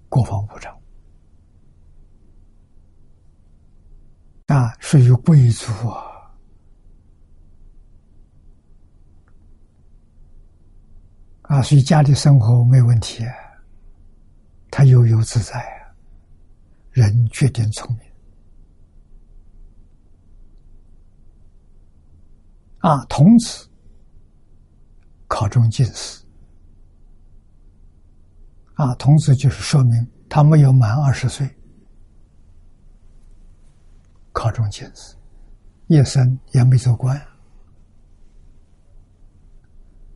[0.10, 0.78] 国防部长。
[4.50, 6.06] 啊，属于贵族啊。
[11.44, 13.24] 啊，所以家里生活没问题，
[14.70, 15.94] 他悠悠自在啊，
[16.92, 18.08] 人决定聪明
[22.80, 23.04] 啊。
[23.06, 23.68] 童子
[25.28, 26.24] 考中进士
[28.76, 31.50] 啊，童子就是说明他没有满二十岁，
[34.40, 35.18] 考中进士，
[35.88, 37.22] 一生也没做官，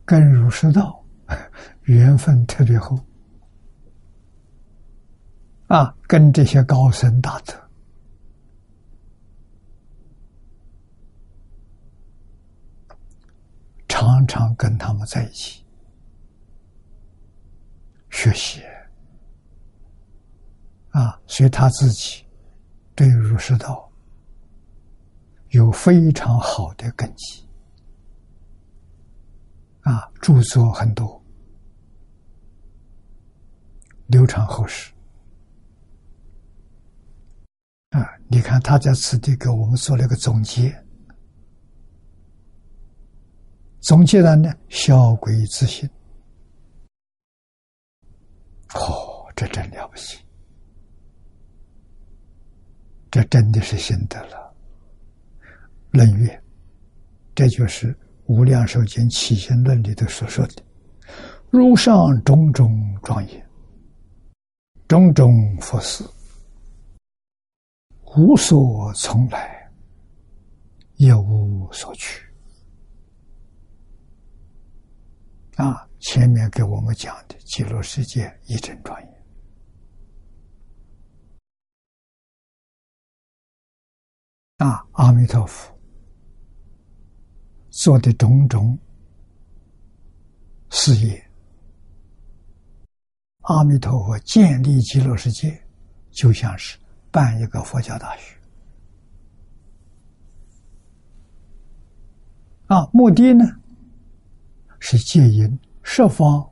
[0.06, 1.04] 跟儒释道。
[1.84, 2.98] 缘分特别厚。
[5.66, 7.52] 啊，跟这些高僧大德。
[13.86, 15.62] 常常跟他们在一起。
[18.08, 18.62] 学习。
[20.92, 22.24] 啊，所以他自己
[22.94, 23.90] 对儒释道。
[25.54, 27.46] 有非常好的根基
[29.82, 31.22] 啊，著作很多。
[34.08, 34.92] 流传后世
[37.90, 38.04] 啊！
[38.26, 40.74] 你看他在此地给我们做了个总结，
[43.80, 45.88] 总结了呢，小鬼自信。
[48.74, 50.18] 哦，这真了不起，
[53.08, 54.43] 这真的是心得了。
[55.94, 56.42] 论月，
[57.36, 57.92] 这就是
[58.26, 60.54] 《无量寿经起心论》里头所说的
[61.50, 63.48] ：“如上种种庄严。”
[64.88, 66.04] 种种佛事，
[68.16, 69.72] 无所从来，
[70.96, 72.22] 也无所去。
[75.54, 79.24] 啊，前面给我们讲的极乐世界一真庄严，
[84.58, 85.73] 啊，阿弥陀佛。
[87.74, 88.78] 做的种种
[90.70, 91.28] 事业。
[93.40, 95.60] 阿弥陀佛建立极乐世界，
[96.12, 96.78] 就像是
[97.10, 98.36] 办一个佛教大学
[102.66, 102.88] 啊！
[102.92, 103.44] 目的呢
[104.78, 106.48] 是戒引十方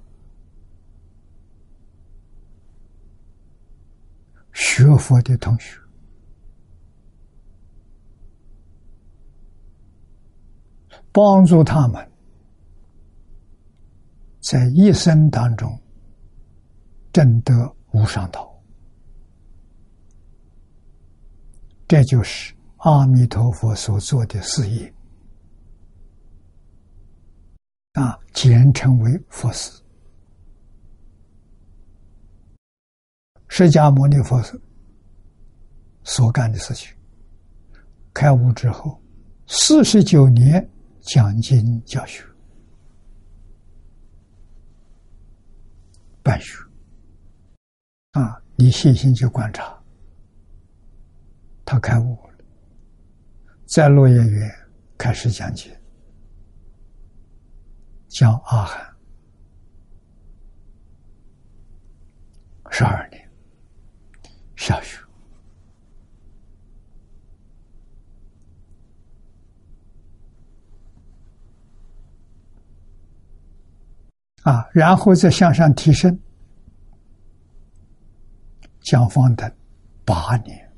[4.53, 5.78] 学佛的同学，
[11.12, 12.10] 帮助他们
[14.40, 15.78] 在一生当中。
[17.12, 17.52] 正得
[17.90, 18.51] 无上道，
[21.86, 24.90] 这就是阿弥陀佛所做的事业
[27.93, 29.70] 啊，简称为佛事。
[33.48, 34.43] 释迦牟尼佛
[36.05, 36.97] 所干的事情，
[38.14, 38.98] 开悟之后
[39.47, 40.66] 四十九年
[41.03, 42.24] 讲经教学，
[46.23, 46.57] 办学。
[48.12, 49.77] 啊，你细心去观察，
[51.65, 52.45] 他开悟了，
[53.66, 54.51] 在落叶园
[54.97, 55.77] 开始讲解，
[58.09, 58.97] 讲阿含。
[62.70, 63.29] 十二年，
[64.57, 65.02] 小学
[74.43, 76.19] 啊，然后再向上提升。
[78.81, 79.51] 讲方等
[80.05, 80.73] 八年，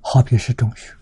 [0.00, 0.94] 好比是中学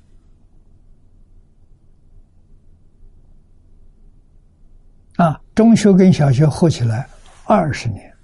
[5.16, 7.06] 啊，中学跟小学合起来
[7.44, 8.16] 二十年。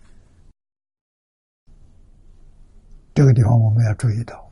[3.13, 4.51] 这个地方我们要注意到，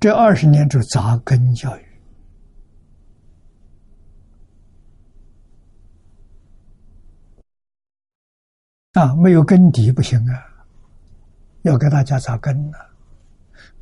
[0.00, 1.87] 这二十年是扎根教育。
[8.98, 10.44] 啊，没有根底不行啊！
[11.62, 12.76] 要给大家扎根呢。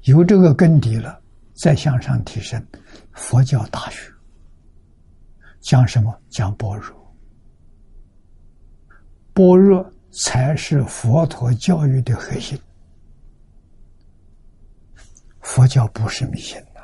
[0.03, 1.19] 有这个根底了，
[1.55, 2.63] 再向上提升。
[3.13, 4.13] 佛教大学
[5.63, 6.15] 讲什么？
[6.29, 7.15] 讲般若。
[9.33, 9.91] 般若
[10.23, 12.61] 才是佛陀教育的核心。
[15.41, 16.83] 佛教不是迷信呐，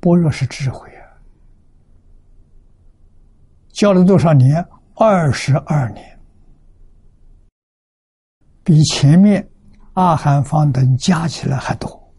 [0.00, 1.04] 般若是智慧啊！
[3.74, 4.66] 教了多少年？
[4.94, 6.15] 二十二年。
[8.66, 9.48] 比前面
[9.92, 12.12] 阿含方等加起来还多，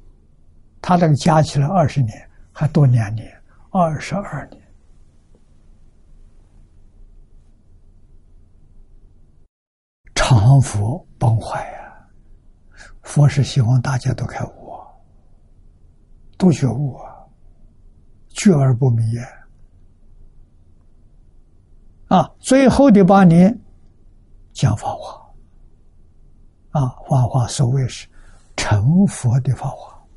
[0.81, 3.29] 他这个加起来二十年，还多两年，
[3.69, 4.63] 二十二年。
[10.15, 12.07] 常佛崩坏呀！
[13.01, 14.87] 佛是希望大家都开悟，啊
[16.37, 17.11] 都觉悟啊，
[18.29, 19.03] 觉而不迷。
[22.07, 23.53] 啊，最后的八年
[24.53, 25.26] 讲法华，
[26.77, 28.07] 啊，法华所谓是
[28.55, 30.07] 成佛的法华，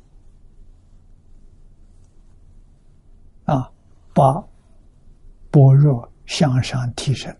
[3.55, 3.71] 啊，
[4.13, 4.43] 把
[5.49, 7.35] 般若向上提升，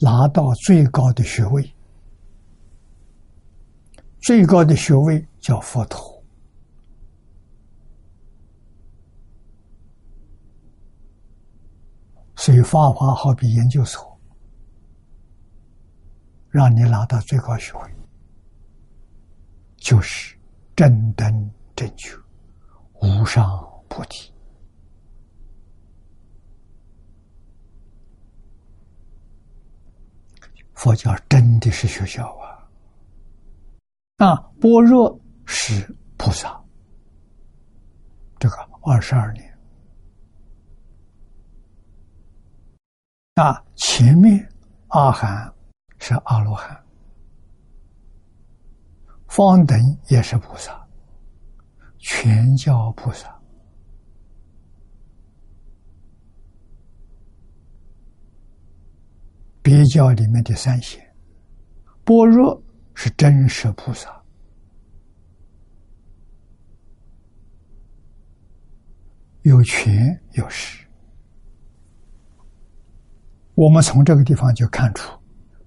[0.00, 1.72] 拿到最高的学位，
[4.20, 6.20] 最高的学位叫佛陀。
[12.34, 14.07] 所以，法华好比研究所，
[16.50, 17.94] 让你拿到最高学位，
[19.76, 20.36] 就是
[20.74, 22.16] 正等正觉、
[23.02, 23.46] 无上
[23.88, 24.32] 菩提。
[30.74, 32.68] 佛教真的是学校啊！
[34.18, 36.64] 啊，般若是菩萨，
[38.38, 39.58] 这个二十二年。
[43.34, 44.48] 啊，前面
[44.88, 45.52] 阿含
[45.98, 46.80] 是阿罗汉，
[49.26, 50.86] 方等也是菩萨，
[51.98, 53.36] 全教菩萨，
[59.60, 61.04] 别教里面的三贤，
[62.04, 62.62] 般若
[62.94, 64.22] 是真实菩萨，
[69.42, 70.86] 有权有势。
[73.54, 75.17] 我们从这个地方就看出，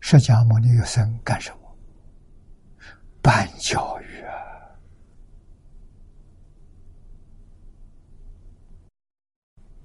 [0.01, 1.57] 释迦牟尼有生干什么？
[3.21, 4.33] 办教育啊，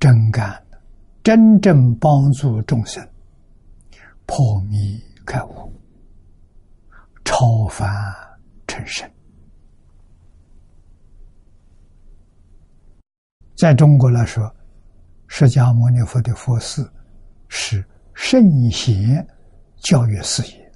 [0.00, 0.66] 真干
[1.22, 3.06] 真正帮助众生
[4.24, 5.72] 破迷开悟、
[7.22, 7.86] 超凡
[8.66, 9.08] 成圣。
[13.54, 14.50] 在中国来说，
[15.28, 16.90] 释迦牟尼佛的佛寺
[17.48, 17.84] 是。
[18.18, 19.28] 圣贤
[19.78, 20.72] 教育事业，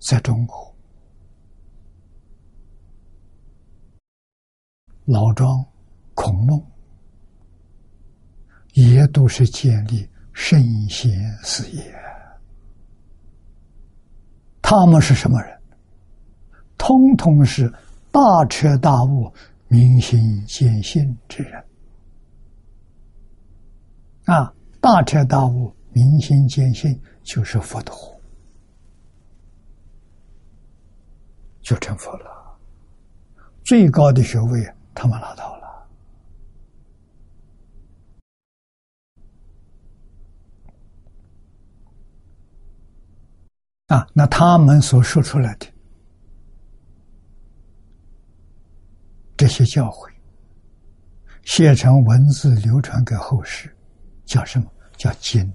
[0.00, 0.74] 在中国，
[5.04, 5.64] 老庄、
[6.14, 6.60] 孔孟
[8.72, 11.12] 也都是建立圣贤
[11.44, 11.94] 事业。
[14.62, 15.60] 他们是什么人？
[16.76, 17.72] 通通是
[18.10, 19.32] 大彻大悟、
[19.68, 21.64] 明心见性之人。
[24.30, 28.16] 啊，大彻大悟、明心见性，就是佛陀，
[31.60, 32.56] 就成佛了。
[33.64, 35.88] 最高的学位，他们拿到了。
[43.88, 45.66] 啊，那他们所说出来的
[49.36, 50.08] 这些教诲，
[51.42, 53.74] 写成文字，流传给后世。
[54.30, 55.52] 叫什么叫经？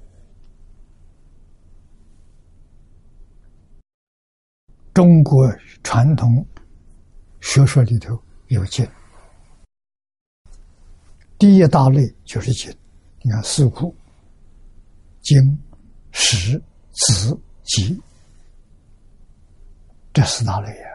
[4.94, 5.50] 中国
[5.82, 6.46] 传统
[7.40, 8.86] 学说里头有经，
[11.38, 12.70] 第一大类就是经。
[13.22, 13.96] 你看四库、
[15.22, 15.38] 经、
[16.12, 16.62] 史、
[16.92, 17.98] 子、集，
[20.12, 20.86] 这四大类呀。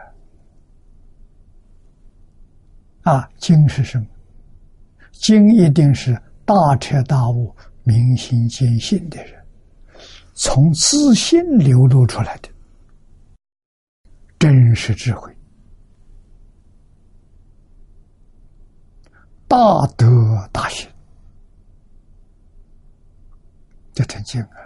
[3.01, 4.05] 啊，经是什么？
[5.13, 6.13] 经一定是
[6.45, 7.55] 大彻大悟。
[7.83, 9.45] 明心见性的人，
[10.33, 12.49] 从自信流露出来的
[14.39, 15.35] 真实智慧、
[19.47, 19.57] 大
[19.97, 20.07] 德
[20.51, 20.89] 大行，
[23.93, 24.57] 这成经啊！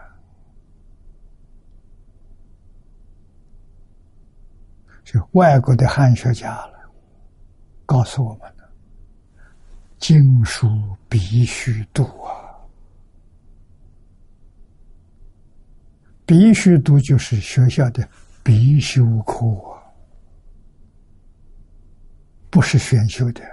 [5.04, 6.92] 就外国的汉学家了，
[7.86, 8.70] 告诉我们的
[10.00, 10.68] 经书
[11.10, 12.45] 必须读啊！
[16.26, 18.08] 必须读，就是学校的
[18.44, 19.46] 必修课，
[22.50, 23.44] 不是选修的。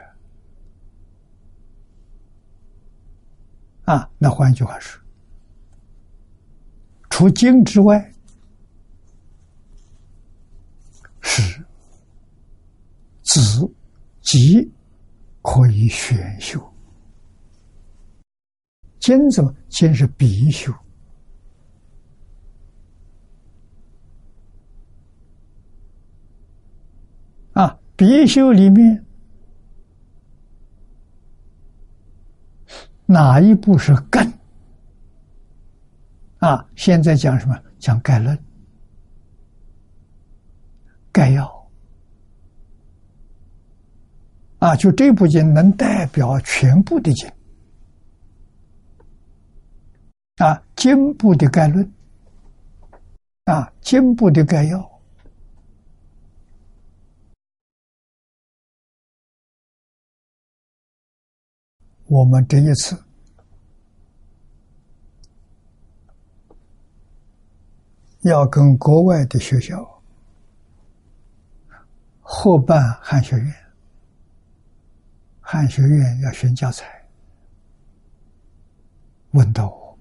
[3.84, 5.00] 啊，那换句话说，
[7.10, 8.12] 除经之外，
[11.20, 11.62] 是
[13.22, 13.70] 子
[14.22, 14.72] 集
[15.42, 16.58] 可以选修。
[18.98, 19.52] 经怎么？
[19.68, 20.72] 经是必修。
[28.02, 29.04] 必修里面
[33.06, 34.32] 哪一部是根？
[36.38, 37.56] 啊，现在讲什么？
[37.78, 38.36] 讲概论。
[41.12, 41.70] 概要
[44.58, 47.30] 啊，就这部经能代表全部的经
[50.38, 51.88] 啊，经部的概论
[53.44, 54.91] 啊，经部的概要。
[62.12, 62.94] 我们这一次
[68.20, 70.02] 要跟国外的学校
[72.20, 73.54] 合办汉学院，
[75.40, 76.84] 汉学院要选教材，
[79.30, 79.98] 问到我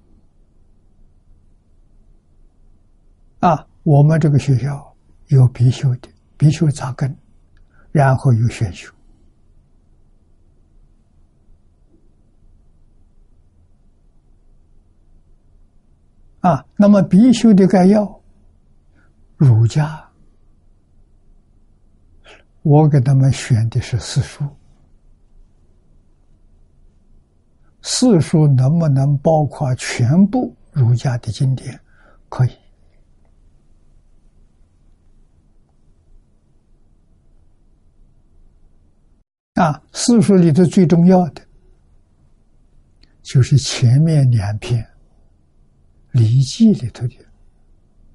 [3.39, 4.93] 啊，我们这个学校
[5.27, 7.15] 有必修的，必修扎根，
[7.93, 8.93] 然后有选修。
[16.41, 18.21] 啊，那么必修的概要，
[19.37, 20.09] 儒家，
[22.63, 24.43] 我给他们选的是四书，
[27.83, 31.79] 四书能不能包括全部儒家的经典？
[32.27, 32.51] 可以。
[39.53, 41.41] 啊，四书里头最重要的，
[43.21, 44.83] 就是前面两篇。
[46.11, 47.15] 《礼记》里头的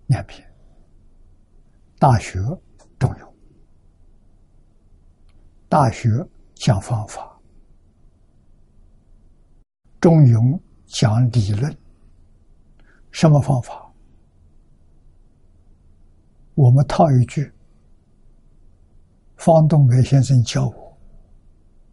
[0.06, 0.46] 两篇，
[1.98, 2.38] 《大学》
[2.98, 3.20] 中庸，
[5.66, 6.10] 《大学》
[6.54, 7.40] 讲方法，
[9.98, 11.74] 中庸讲理论。
[13.12, 13.90] 什么方法？
[16.54, 17.50] 我们套一句，
[19.36, 20.98] 方东梅先生教我、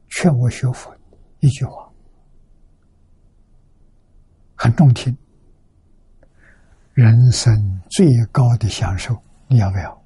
[0.09, 0.93] 劝我学佛
[1.39, 1.89] 一句话，
[4.55, 5.15] 很中听。
[6.93, 10.03] 人生最高的享受，你要不要？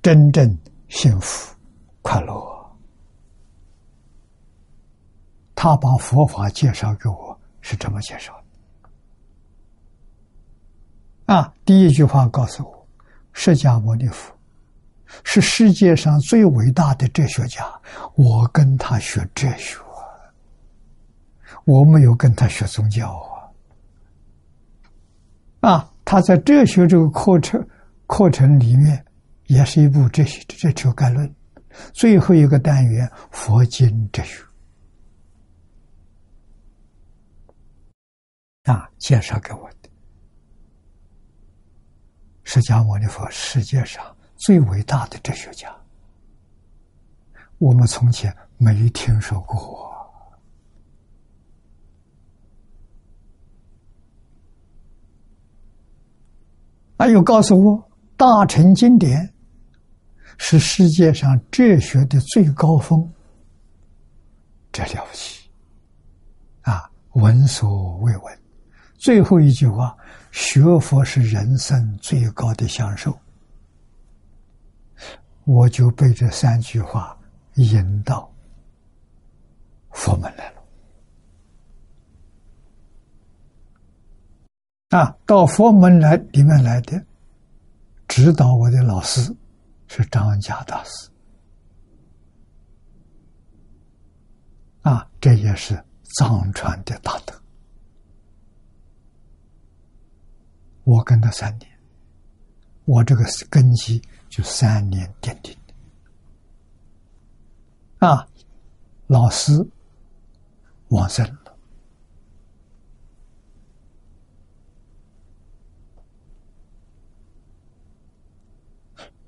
[0.00, 0.58] 真正
[0.88, 1.54] 幸福、
[2.00, 2.34] 快乐。
[5.54, 8.32] 他把佛法介绍给我，是这么介绍
[11.26, 11.34] 的。
[11.34, 12.88] 啊，第一句话告诉我，
[13.34, 14.34] 释迦牟尼佛
[15.22, 17.70] 是世界上最伟大的哲学家，
[18.14, 19.78] 我跟他学哲学。
[21.64, 23.10] 我没有跟他学宗教
[25.60, 27.64] 啊，啊，他在哲学这个课程
[28.06, 29.04] 课程里面，
[29.46, 31.34] 也是一部哲学哲学概论，
[31.92, 34.42] 最后一个单元佛经哲学。
[38.64, 39.90] 啊，介绍给我的。
[42.42, 44.04] 释迦牟尼佛，世界上
[44.36, 45.74] 最伟大的哲学家，
[47.58, 49.89] 我们从前没听说过。
[57.00, 59.32] 他又告诉我，大乘经典
[60.36, 63.10] 是世界上哲学的最高峰，
[64.70, 65.48] 这了不起
[66.60, 66.90] 啊！
[67.12, 68.38] 闻所未闻。
[68.98, 69.96] 最后一句话，
[70.30, 73.18] 学佛是人生最高的享受。
[75.46, 77.18] 我就被这三句话
[77.54, 78.30] 引到
[79.92, 80.59] 佛门来了。
[84.90, 87.00] 啊，到佛门来里面来的，
[88.08, 89.34] 指导我的老师
[89.86, 91.08] 是张家大师。
[94.82, 95.80] 啊，这也是
[96.16, 97.32] 藏传的大德。
[100.82, 101.70] 我跟他三年，
[102.84, 105.74] 我这个根基就三年奠定的。
[108.08, 108.26] 啊，
[109.06, 109.64] 老师
[110.88, 111.24] 往生。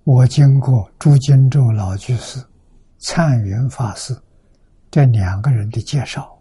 [0.04, 2.44] 我经过朱金洲老居士、
[2.98, 4.12] 灿云法师
[4.90, 6.36] 这两个人的介绍，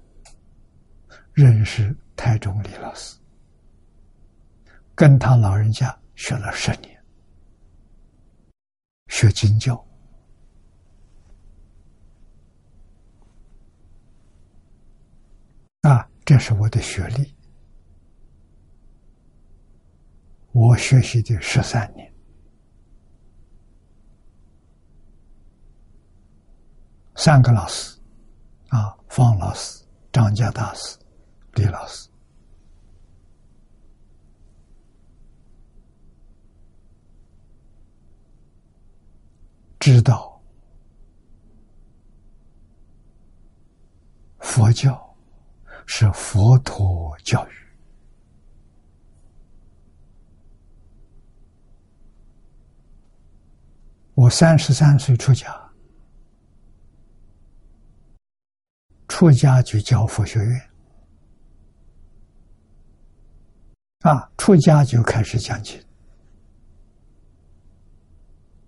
[1.31, 3.15] 认识台中李老师，
[4.95, 6.99] 跟他老人家学了十年，
[9.09, 9.75] 学经教，
[15.81, 17.35] 啊，这是我的学历，
[20.51, 22.10] 我学习的十三年。
[27.23, 27.95] 三个老师
[28.69, 30.98] 啊方老师张家大师
[31.53, 32.10] 李老师。
[39.80, 40.41] 知道
[44.39, 45.15] 佛教
[45.85, 47.52] 是佛陀教育。
[54.15, 55.60] 我三十三岁出家
[59.11, 60.69] 出家就教佛学院，
[63.99, 65.77] 啊，出家就开始讲经，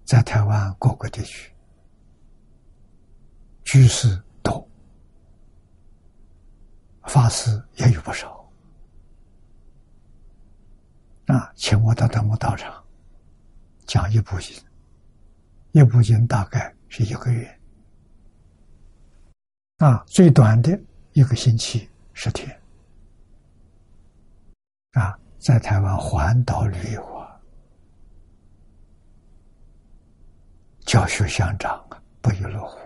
[0.04, 1.50] 在台湾各个地区，
[3.64, 4.68] 居士多，
[7.04, 8.46] 法师也有不少，
[11.28, 12.84] 啊，请我到他们道场
[13.88, 14.62] 讲一部经。
[15.72, 17.60] 一部经大概是一个月，
[19.84, 20.80] 啊，最短的
[21.12, 22.58] 一个星期十天，
[24.94, 27.38] 啊，在台湾环岛旅游啊，
[30.86, 32.78] 教学相长啊，不亦乐乎。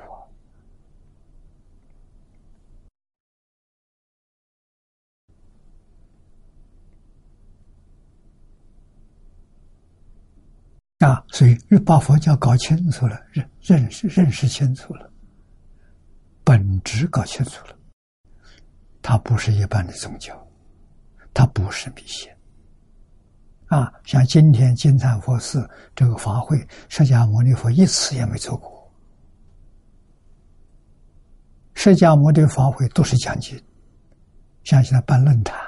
[10.98, 11.56] 啊，啊所以
[11.86, 15.12] 把佛教搞清楚了，认认识认识清楚了，
[16.48, 17.78] 本质搞清楚了，
[19.02, 20.34] 它不是一般的宗教，
[21.34, 22.32] 它不是迷信。
[23.66, 28.90] 啊，像今天金蝉佛寺这个法会，释迦牟尼佛一次也没做过。
[31.74, 33.62] 释迦牟尼法会都是讲经，
[34.64, 35.60] 像现在办论坛、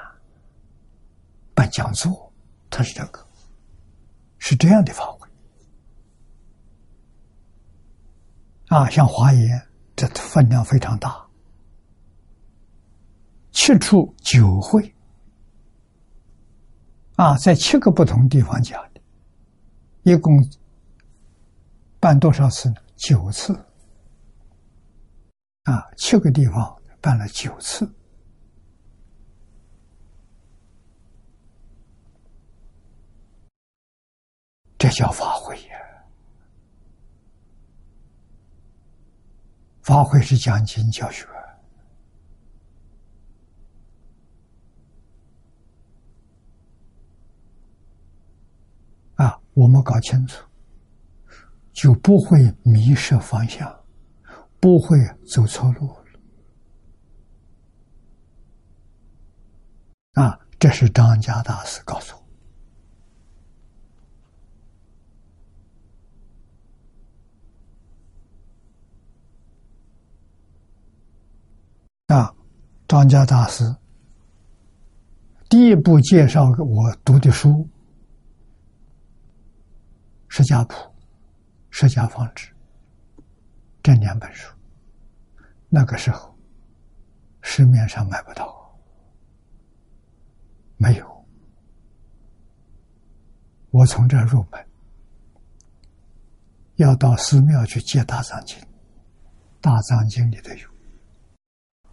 [1.54, 2.32] 办讲座，
[2.70, 3.22] 它是这个，
[4.38, 5.28] 是这样的法会。
[8.68, 9.62] 啊，像华严，
[10.00, 11.28] 这分量非常大，
[13.52, 14.94] 七处九会，
[17.16, 19.00] 啊，在七个不同地方讲的，
[20.04, 20.32] 一共
[22.00, 22.76] 办多少次呢？
[22.96, 23.52] 九次，
[25.64, 27.86] 啊，七个地方办了九次，
[34.78, 35.76] 这叫法会呀。
[39.90, 41.26] 法会是讲经教学
[49.16, 50.46] 啊，我们搞清楚，
[51.72, 53.68] 就不会迷失方向，
[54.60, 54.96] 不会
[55.26, 55.92] 走错路
[60.12, 62.20] 啊，这是张家大师告诉我。
[72.14, 72.34] 啊，
[72.90, 73.62] 张家大师。
[75.48, 77.48] 第一部介绍我读的书
[80.26, 80.74] 《释迦谱》
[81.70, 82.48] 《释迦方志》
[83.80, 84.52] 这两本书，
[85.68, 86.36] 那个时候
[87.42, 88.76] 市面上买不到，
[90.76, 91.24] 没有。
[93.70, 94.66] 我从这入门，
[96.74, 98.58] 要到寺庙去借大藏经，
[99.60, 100.69] 大藏经里头有。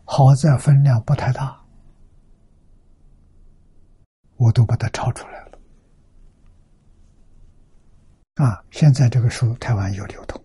[0.10, 1.62] 好在分量不太大，
[4.38, 5.60] 我都把它抄出来了。
[8.36, 10.42] 啊，现在这个书台湾有流通，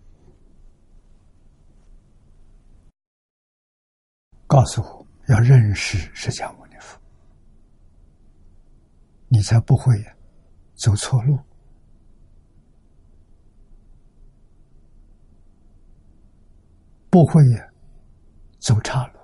[4.47, 6.99] 告诉我要认识释迦牟尼佛，
[9.29, 9.95] 你才不会
[10.75, 11.39] 走错路，
[17.09, 17.41] 不会
[18.59, 19.22] 走岔路。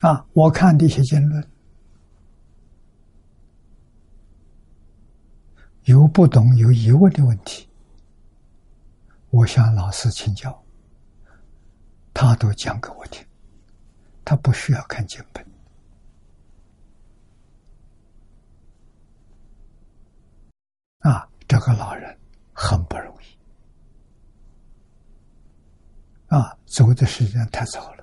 [0.00, 0.26] 啊！
[0.32, 1.46] 我看这些经论，
[5.84, 7.68] 有不懂、有疑问的问题，
[9.28, 10.64] 我向老师请教，
[12.14, 13.22] 他都讲给我听，
[14.24, 15.46] 他不需要看经本。
[21.00, 22.18] 啊，这个老人
[22.54, 23.38] 很不容易，
[26.34, 27.99] 啊，走的时间太早了。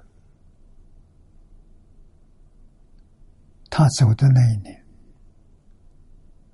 [3.70, 4.86] 他走的那一年，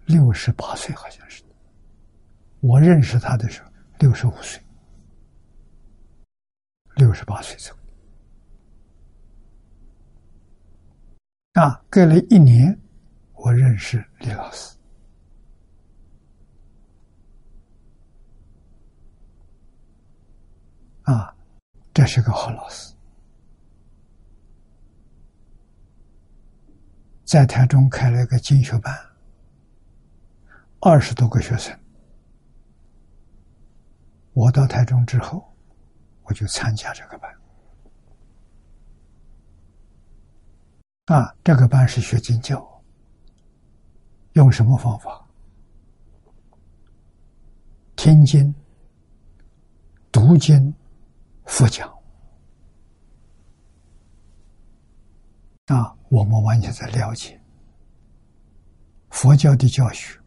[0.06, 1.44] 六十八岁，好像是。
[2.60, 3.70] 我认识他的时候，
[4.00, 4.62] 六十五岁，
[6.96, 7.74] 六十八岁走
[11.54, 11.62] 的。
[11.62, 12.80] 啊，隔了一年，
[13.34, 14.76] 我认识李老师。
[21.04, 21.36] 啊，
[21.94, 22.93] 这是个好老师。
[27.34, 28.96] 在台中开了一个进修班，
[30.82, 31.76] 二十多个学生。
[34.34, 35.44] 我到台中之后，
[36.26, 37.36] 我就参加这个班。
[41.06, 42.64] 啊，这个班是学经教，
[44.34, 45.28] 用什么方法？
[47.96, 48.54] 听经、
[50.12, 50.72] 读经、
[51.46, 51.92] 佛讲
[55.68, 57.40] 啊，我们完全在了解
[59.10, 60.20] 佛教的教学，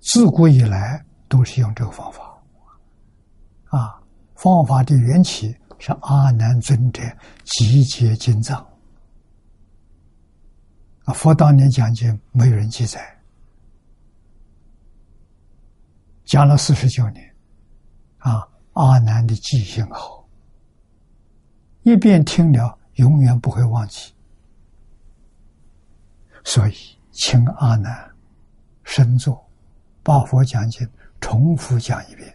[0.00, 2.42] 自古以来都是用这个方法
[3.66, 4.02] 啊。
[4.34, 7.02] 方法的缘起是阿难尊者
[7.44, 8.58] 集结经藏
[11.04, 13.00] 啊，佛当年讲经没有人记载。
[16.24, 17.34] 讲了四十九年，
[18.18, 20.28] 啊，阿难的记性好，
[21.82, 24.12] 一遍听了永远不会忘记，
[26.46, 26.74] 所以
[27.10, 28.08] 请阿难
[28.84, 29.44] 深坐，
[30.02, 30.88] 把佛讲经
[31.20, 32.32] 重复讲一遍，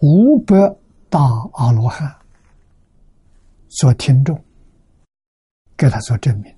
[0.00, 0.54] 五百
[1.08, 1.20] 大
[1.54, 2.14] 阿罗汉
[3.68, 4.38] 做听众，
[5.78, 6.54] 给他做证明，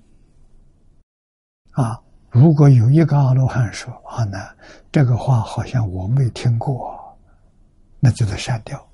[1.71, 1.99] 啊。
[2.29, 4.55] 如果有一个阿罗汉说：“阿难，
[4.91, 7.17] 这个话好像我没听过”，
[8.01, 8.85] 那就得删掉。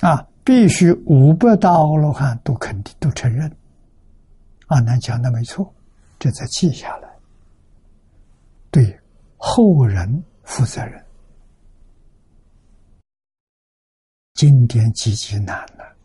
[0.00, 3.54] 啊，必须五百大阿罗汉都肯定、都承认，
[4.68, 5.70] 阿难讲的没错，
[6.18, 7.08] 这才记下来，
[8.70, 8.98] 对
[9.36, 11.04] 后人负责任。
[14.34, 15.96] 经典极其难了，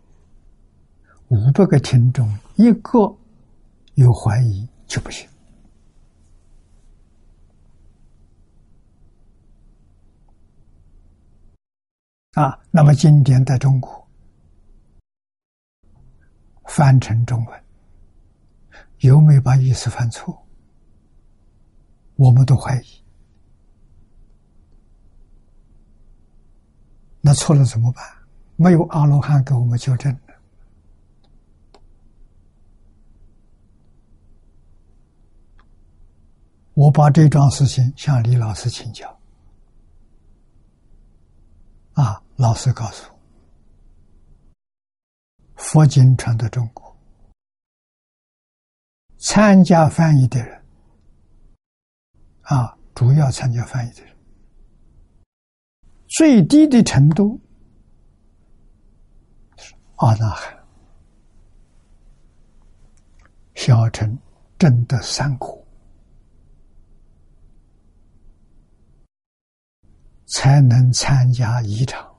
[1.30, 3.16] 五百个听众，一个
[3.94, 4.68] 有怀疑。
[4.86, 5.28] 就不行
[12.34, 12.60] 啊！
[12.70, 14.08] 那么经典在中国
[16.66, 17.63] 翻成中文，
[19.04, 20.46] 有没有把意思犯错？
[22.16, 22.86] 我们都怀疑。
[27.20, 28.04] 那错了怎么办？
[28.56, 30.18] 没有阿罗汉给我们纠正。
[36.76, 39.20] 我把这桩事情向李老师请教，
[41.94, 43.12] 啊，老师告诉，
[45.56, 46.83] 佛经传到中国，
[49.26, 50.62] 参加翻译的人，
[52.42, 54.14] 啊，主要参加翻译的人，
[56.10, 57.40] 最低的程度
[59.56, 60.54] 是阿那含、
[63.56, 64.20] 小乘
[64.60, 65.58] 真的三国。
[70.26, 72.12] 才能参加仪场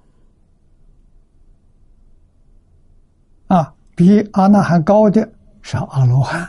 [3.48, 3.74] 啊！
[3.96, 5.28] 比阿那含高的
[5.62, 6.48] 是阿罗汉、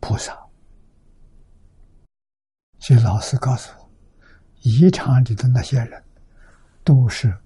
[0.00, 0.36] 菩萨。
[2.78, 3.90] 所以老师告诉我，
[4.62, 6.04] 仪场里的那些人
[6.84, 7.36] 都是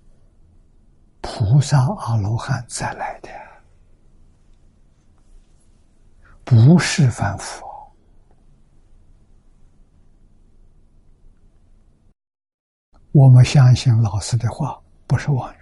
[1.22, 3.28] 菩萨、阿罗汉再来的，
[6.44, 7.64] 不是凡夫。
[13.12, 15.58] 我们相信老师的话不是妄语，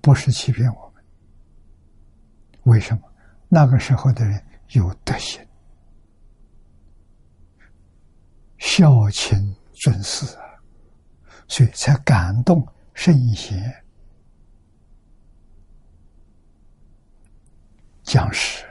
[0.00, 1.04] 不是欺骗我们。
[2.64, 3.02] 为什么？
[3.48, 4.42] 那个时候的人
[4.72, 5.46] 有德行，
[8.58, 10.44] 孝亲尊师啊，
[11.46, 13.84] 所以才感动圣贤
[18.02, 18.64] 讲师。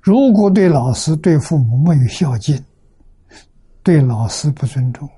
[0.00, 2.64] 如果对老师、对父母没有孝敬，
[3.82, 5.08] 对老师不尊重，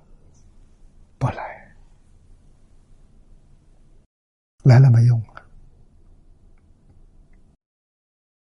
[1.17, 1.75] 不来，
[4.65, 5.23] 来了没用！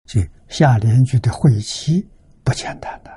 [0.07, 0.21] 这
[0.55, 2.07] 下联句的晦气
[2.41, 3.11] 不简单的，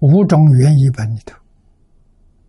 [0.00, 1.38] 五种原译本里头，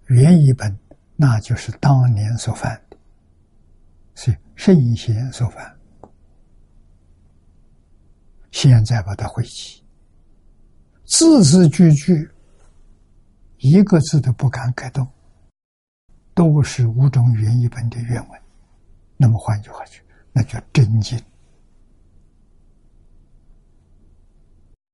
[0.07, 0.75] 原译本
[1.15, 2.97] 那就是当年所犯的，
[4.15, 5.77] 是圣贤所犯。
[8.49, 9.83] 现在把它汇集，
[11.05, 12.27] 字字句句，
[13.57, 15.07] 一个字都不敢改动，
[16.33, 18.41] 都是五种原译本的原文。
[19.18, 21.19] 那么换句话说，那叫真经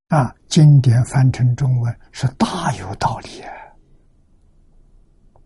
[0.08, 0.34] 啊！
[0.48, 3.52] 经典翻成中文是大有道理啊！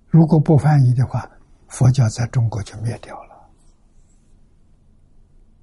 [0.08, 1.30] 如果不翻译的话，
[1.68, 3.50] 佛教在中国就灭掉了。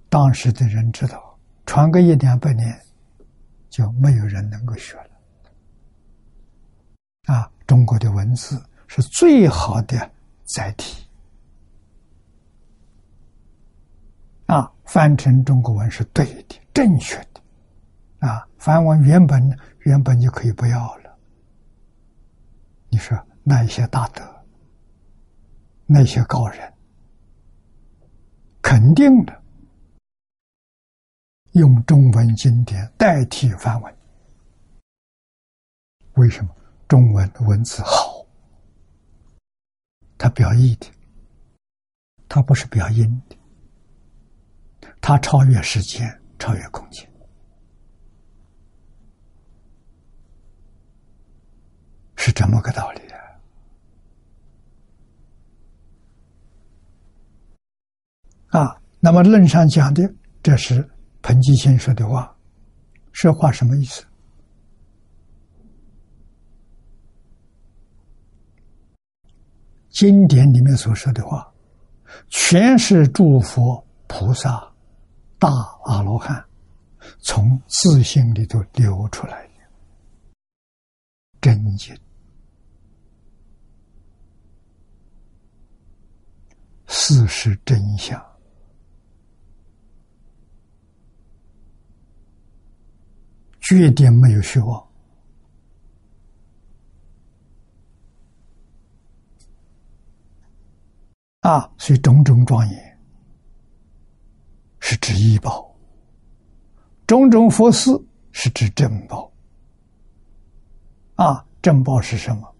[0.08, 1.32] 当时的人知道。
[1.66, 2.78] 传个一两百年，
[3.70, 5.10] 就没有人能够学了。
[7.34, 10.10] 啊，中国的文字是最好的
[10.44, 11.08] 载体。
[14.44, 17.40] 啊，翻成中国文是对的、正确的。
[18.26, 21.18] 啊，翻完原本原本就可以不要了。
[22.88, 24.22] 你说那一些大德，
[25.86, 26.72] 那些高人，
[28.62, 29.42] 肯定的
[31.52, 33.96] 用中文经典代替梵文。
[36.14, 36.54] 为什么？
[36.86, 38.24] 中文的文字好，
[40.16, 40.86] 它表意的，
[42.28, 43.36] 它不是表音的，
[45.06, 46.08] 它超越时间，
[46.38, 47.06] 超越空间，
[52.16, 53.02] 是这么个道理
[58.48, 58.62] 啊！
[58.62, 60.10] 啊，那么论上讲的，
[60.42, 60.88] 这是
[61.20, 62.34] 彭基先说的话，
[63.12, 64.06] 这话什么意思？
[69.90, 71.52] 经典里面所说的话，
[72.30, 74.72] 全是诸佛菩萨、
[75.44, 75.50] 大
[75.84, 76.42] 阿罗汉
[77.20, 79.52] 从自信里头流出来的
[81.38, 81.94] 真经，
[86.86, 88.18] 事实真相，
[93.60, 94.82] 绝对没有虚妄。
[101.40, 102.93] 啊，所以种种庄严
[104.86, 105.74] 是指医报，
[107.06, 107.90] 种种佛事
[108.32, 109.32] 是指正报。
[111.14, 112.54] 啊，正报是什么？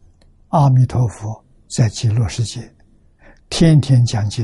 [0.49, 2.75] 阿弥陀佛在极乐世界
[3.51, 4.43] 天天讲经，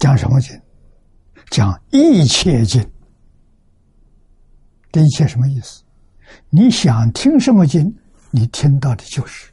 [0.00, 0.60] 讲什么经？
[1.48, 2.84] 讲一切经。
[4.90, 5.84] 这一切什么意思？
[6.50, 7.96] 你想听什么经，
[8.32, 9.52] 你听到的就是。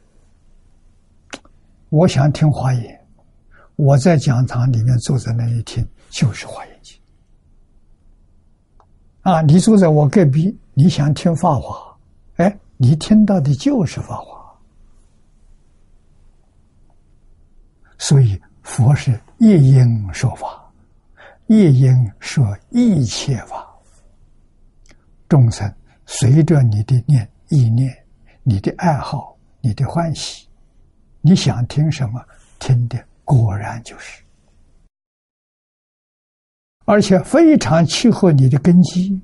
[1.90, 3.05] 我想听华严，
[3.76, 6.98] 我在讲堂里面坐在那里听，就是华严经。
[9.22, 11.96] 啊，你坐在我隔壁，你想听法华，
[12.36, 14.36] 哎，你听到的就是法华。
[17.98, 20.70] 所以佛是一因说法，
[21.46, 23.66] 一因说一切法。
[25.28, 25.70] 众生
[26.06, 27.92] 随着你的念意念、
[28.42, 30.46] 你的爱好、你的欢喜。
[31.20, 32.24] 你想听什么，
[32.60, 34.22] 听的果然就是，
[36.84, 39.20] 而且非常契合你的根基，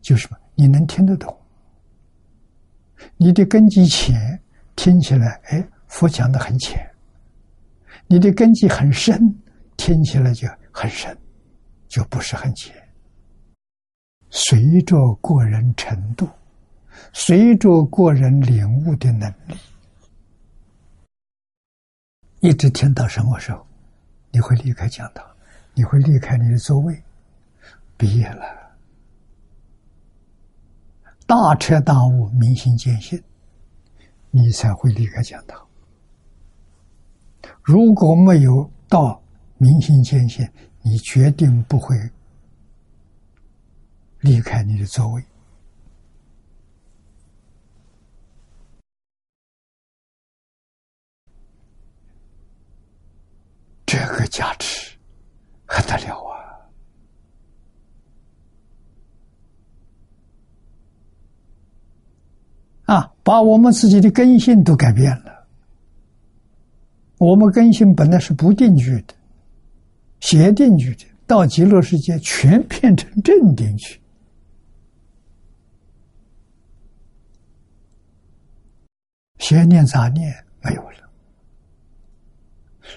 [0.00, 0.26] 就是？
[0.56, 1.36] 你能听得懂？
[3.18, 4.40] 你的根基浅，
[4.74, 6.78] 听起来，哎，佛讲的很浅；
[8.06, 9.20] 你的根基很深，
[9.76, 11.14] 听起来就很深，
[11.88, 12.74] 就不是很浅。
[14.30, 16.26] 随着个人程度，
[17.12, 19.54] 随着个人领悟的能力。
[22.44, 23.66] 一直听到什么时候，
[24.30, 25.24] 你会离开讲堂，
[25.72, 27.02] 你会离开你的座位，
[27.96, 28.44] 毕业了，
[31.26, 33.18] 大彻大悟、明心见性，
[34.30, 35.58] 你才会离开讲堂。
[37.62, 39.22] 如果没有到
[39.56, 40.46] 明心见性，
[40.82, 41.96] 你决定不会
[44.20, 45.24] 离开你的座位。
[53.94, 54.90] 这个价值
[55.66, 56.20] 还得了
[62.86, 62.96] 啊！
[62.96, 65.46] 啊，把我们自己的根性都改变了。
[67.18, 69.14] 我们根性本来是不定居的、
[70.18, 74.00] 邪定居的，到极乐世界全变成正定去，
[79.38, 81.03] 邪念杂念没有了。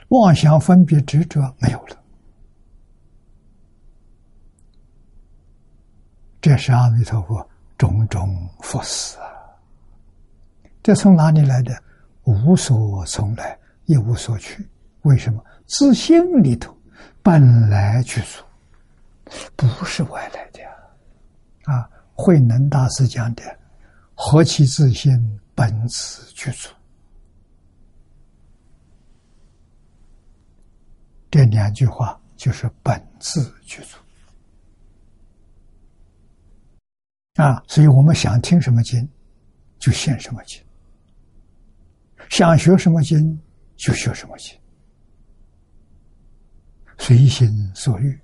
[0.10, 1.98] 妄想、分别、执着没有了，
[6.42, 9.26] 这是阿弥陀佛种种佛事啊！
[10.82, 11.76] 这从哪里来的？
[12.24, 14.68] 无所从来，一无所去。
[15.02, 15.44] 为什么？
[15.66, 16.76] 自心里头
[17.22, 18.44] 本来具足，
[19.56, 20.62] 不是外来的
[21.72, 21.90] 啊！
[22.14, 23.44] 慧能大师讲的
[24.16, 26.70] “何其自心，本自具足”。
[31.30, 33.98] 这两句话就是本自具足
[37.42, 37.62] 啊！
[37.68, 39.08] 所以我们想听什么经，
[39.78, 40.60] 就现什么经；
[42.30, 43.40] 想学什么经，
[43.76, 44.58] 就学什么经，
[46.98, 48.20] 随心所欲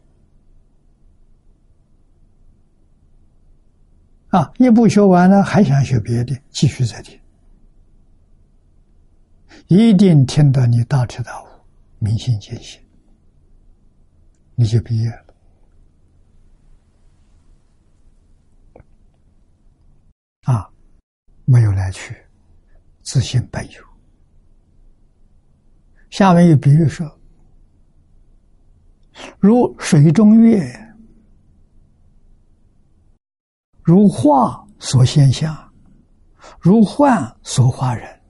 [4.29, 4.51] 啊！
[4.57, 7.19] 一部学完了，还想学别的，继续再听，
[9.67, 11.47] 一定听到你大彻大悟、
[11.99, 12.82] 明心见性。
[14.55, 15.33] 你就毕业了
[20.43, 20.69] 啊！
[21.45, 22.15] 没有来去，
[23.01, 23.83] 自信本有，
[26.09, 27.05] 下面有比喻说：
[29.39, 30.73] 如水中月，
[33.83, 35.73] 如画所现象，
[36.59, 38.21] 如幻所化人，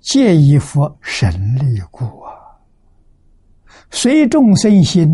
[0.00, 2.37] 借一佛神力故啊！
[3.90, 5.08] 随众生心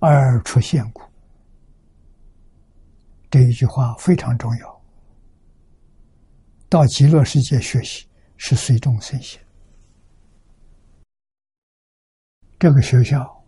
[0.00, 1.02] 而出现故。
[3.30, 4.80] 这一句话非常重要。
[6.68, 9.40] 到极乐世界学习是随众生心。
[12.58, 13.42] 这个学校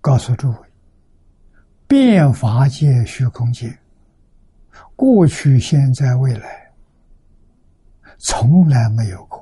[0.00, 0.58] 告诉诸位：
[1.88, 3.76] 变法界、虚空界，
[4.94, 6.70] 过去、现在、未来，
[8.18, 9.33] 从来没有过。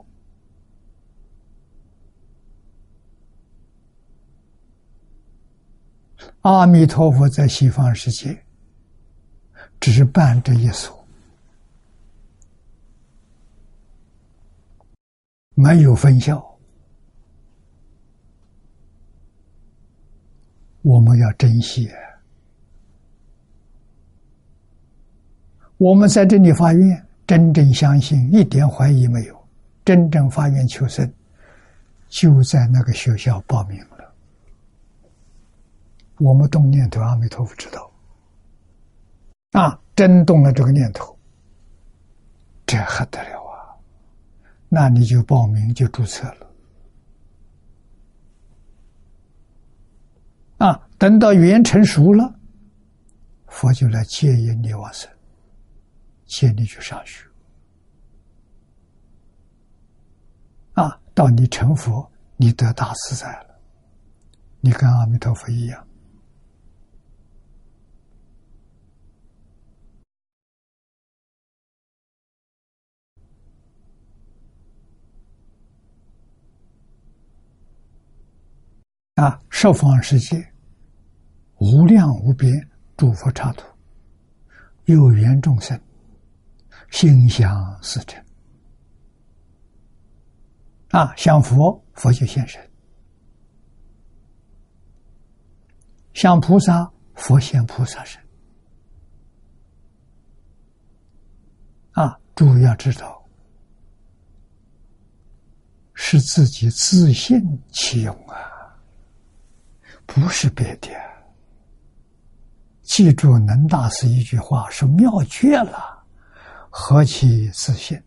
[6.42, 8.36] 阿弥陀佛在西方世界
[9.80, 11.06] 只是办这一所，
[15.54, 16.44] 没有分校。
[20.82, 21.88] 我们要珍惜。
[25.76, 29.48] 我们在这里发愿，真正相信，一点怀疑没有，
[29.84, 31.12] 真正发愿求生，
[32.08, 33.80] 就在那个学校报名。
[36.22, 37.90] 我们动念头，阿弥陀佛知道。
[39.50, 41.18] 啊，真动了这个念头，
[42.64, 43.74] 这还得了啊？
[44.68, 46.46] 那你就报名，就注册了。
[50.58, 52.32] 啊，等到语言成熟了，
[53.48, 55.10] 佛就来接引你往生，
[56.26, 57.26] 接你去上学。
[60.74, 63.60] 啊，到你成佛，你得大自在了，
[64.60, 65.84] 你跟阿弥陀佛一样。
[79.22, 80.44] 啊，十方世界。
[81.58, 82.52] 无量无边
[82.96, 83.64] 诸佛刹土，
[84.86, 85.80] 有缘众生
[86.90, 88.20] 心想事成
[90.90, 91.14] 啊！
[91.16, 92.60] 想佛，佛就现身；
[96.14, 98.20] 想菩萨，佛现菩萨身。
[101.92, 103.24] 啊，诸位要知道，
[105.94, 107.40] 是自己自信
[107.70, 108.51] 其用啊，
[110.14, 110.88] 不是别的。
[112.82, 116.04] 记住，能大师一句话是妙绝了，
[116.68, 117.98] 何其自信，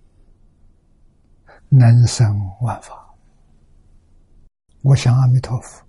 [1.68, 3.04] 能生万法。
[4.84, 5.84] 我想阿弥陀佛，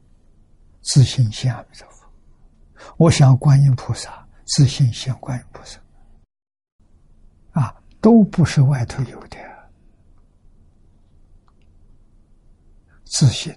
[0.81, 2.07] 自信现阿弥陀佛；
[2.97, 5.79] 我想观音菩萨，自信现观音菩萨。
[7.53, 9.39] 啊，都不是外头有的，
[13.05, 13.55] 自信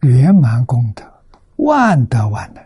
[0.00, 1.19] 圆满功德，
[1.64, 2.64] 万德万能。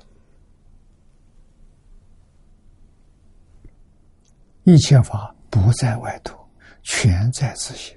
[4.65, 6.39] 一切法不在外头，
[6.83, 7.97] 全在自性。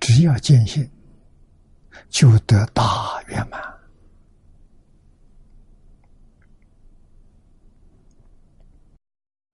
[0.00, 0.88] 只要坚信，
[2.08, 3.60] 就得大圆满。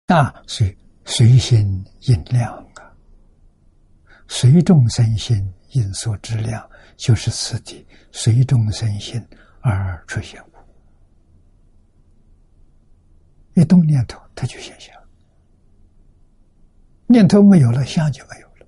[0.08, 0.76] 那，随
[1.06, 2.92] 随心应量啊，
[4.28, 9.20] 随众生心应所知量，就是此地随众生心
[9.60, 10.43] 而出现。
[13.55, 14.94] 一动念头，它就现象；
[17.06, 18.66] 念头没有了，相就没有了。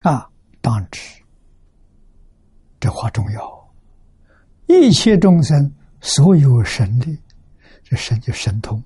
[0.00, 0.30] 啊，
[0.60, 1.00] 当知
[2.78, 3.72] 这话重要。
[4.66, 7.18] 一切众生所有神力，
[7.82, 8.82] 这神就神通。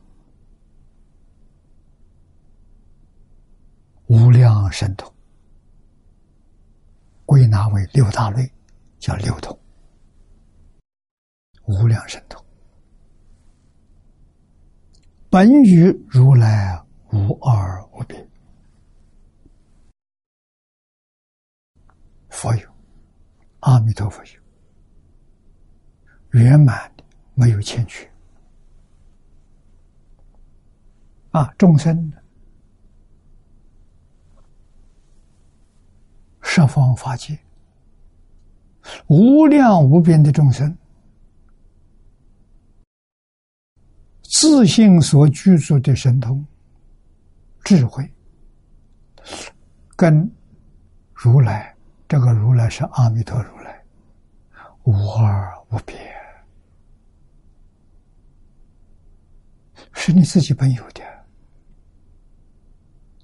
[4.07, 5.13] 无量神通，
[7.25, 8.51] 归纳为六大类，
[8.99, 9.59] 叫六通。
[11.67, 12.45] 无量神通，
[15.31, 16.79] 本与如来
[17.11, 18.29] 无二无别。
[22.29, 22.69] 佛有，
[23.61, 24.41] 阿弥陀佛有，
[26.39, 26.94] 圆满，
[27.35, 28.11] 没有欠缺。
[31.31, 32.13] 啊，众生？
[36.47, 37.37] 十方法界，
[39.09, 40.79] 无量无边的众生，
[44.23, 46.47] 自信所居住的神通、
[47.65, 48.09] 智慧，
[49.97, 50.31] 跟
[51.13, 51.75] 如来
[52.07, 53.85] 这个如来是阿弥陀如来，
[54.85, 55.97] 无二无别，
[60.07, 61.03] 是你自己本有的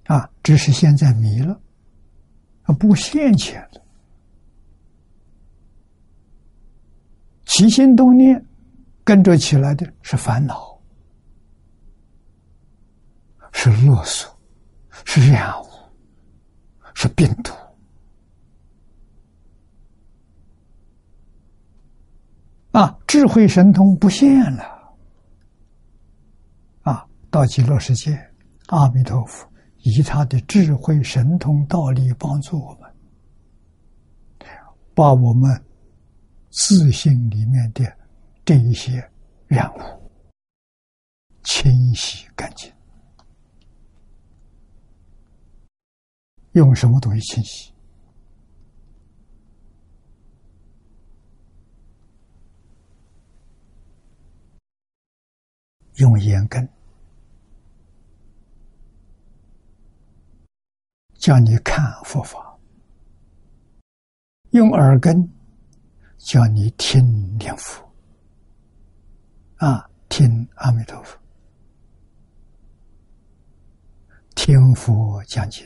[0.06, 1.60] 啊，只是现在迷了，
[2.62, 3.82] 啊，不现前了，
[7.44, 8.42] 起心动念
[9.04, 10.80] 跟着起来的是烦恼，
[13.52, 14.34] 是勒索，
[15.04, 15.66] 是染污，
[16.94, 17.52] 是病毒。
[22.72, 24.79] 啊，智慧神通不现了，
[27.30, 28.12] 到极乐世界，
[28.66, 29.48] 阿弥陀佛
[29.78, 32.92] 以他的智慧神通道力帮助我们，
[34.94, 35.64] 把我们
[36.50, 37.84] 自信里面的
[38.44, 39.08] 这一些
[39.46, 39.80] 染污
[41.44, 42.72] 清洗干净。
[46.52, 47.72] 用什么东西清洗？
[55.94, 56.68] 用眼根，
[61.20, 62.58] 叫你看佛法；
[64.52, 65.30] 用耳根，
[66.16, 67.86] 叫你听念佛。
[69.56, 71.18] 啊，听阿弥陀佛，
[74.34, 75.62] 听佛讲经，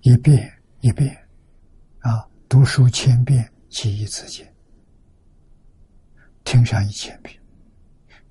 [0.00, 1.16] 一遍一遍，
[2.00, 4.52] 啊，读书千遍，记忆自见。
[6.42, 7.40] 听上一千遍，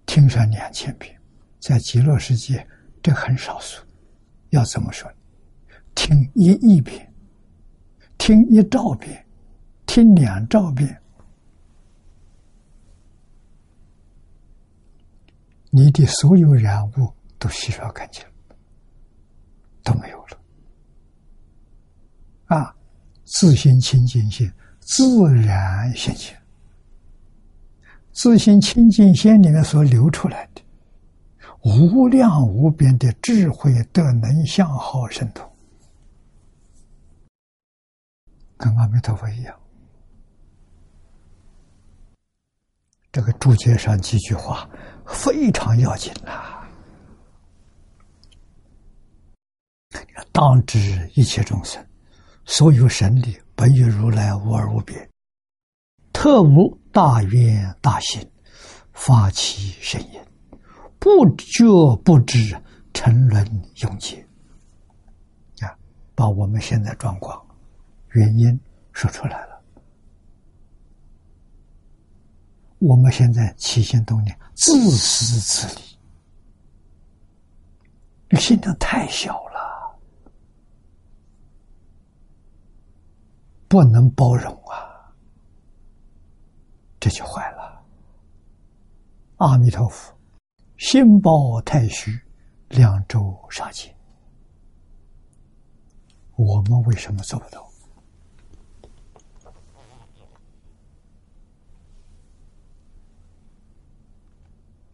[0.06, 1.17] 听上两千遍，
[1.68, 2.66] 在极乐世界，
[3.04, 3.84] 这很少数。
[4.52, 5.12] 要怎么说？
[5.94, 7.14] 听一亿遍，
[8.18, 9.26] 听一兆遍，
[9.86, 10.98] 听两兆遍，
[15.70, 18.24] 你的所有染物都洗刷干净，
[19.84, 20.40] 都没有了。
[22.46, 22.74] 啊，
[23.26, 24.50] 自心清净心，
[24.80, 26.42] 自然现前。
[28.14, 30.62] 自心清净心里面所流出来的
[31.68, 35.46] 无量无边的智慧德能相好神通，
[38.56, 39.54] 跟阿弥陀佛一样。
[43.12, 44.70] 这个注解上几句话
[45.06, 46.66] 非常要紧呐！
[50.32, 50.80] 当知
[51.16, 51.86] 一切众生，
[52.46, 55.10] 所有神力本与如来无二无别。
[56.14, 58.32] 特无大愿大心，
[58.94, 60.27] 发起神言，
[61.00, 61.66] 不觉
[62.04, 62.56] 不知，
[62.94, 63.46] 沉沦
[63.82, 64.26] 永劫。
[65.62, 65.78] 啊，
[66.16, 67.46] 把我们现在状况
[68.12, 68.60] 原因
[68.92, 69.62] 说出来了。
[72.80, 75.82] 我们现在起心动念，自私自利，
[78.30, 80.00] 你心量太小了，
[83.68, 85.14] 不能包容啊。
[87.00, 87.84] 这就坏了。
[89.38, 90.17] 阿弥陀佛，
[90.78, 92.12] 心包太虚，
[92.70, 93.92] 两周杀尽。
[96.36, 97.68] 我们为什么做不到？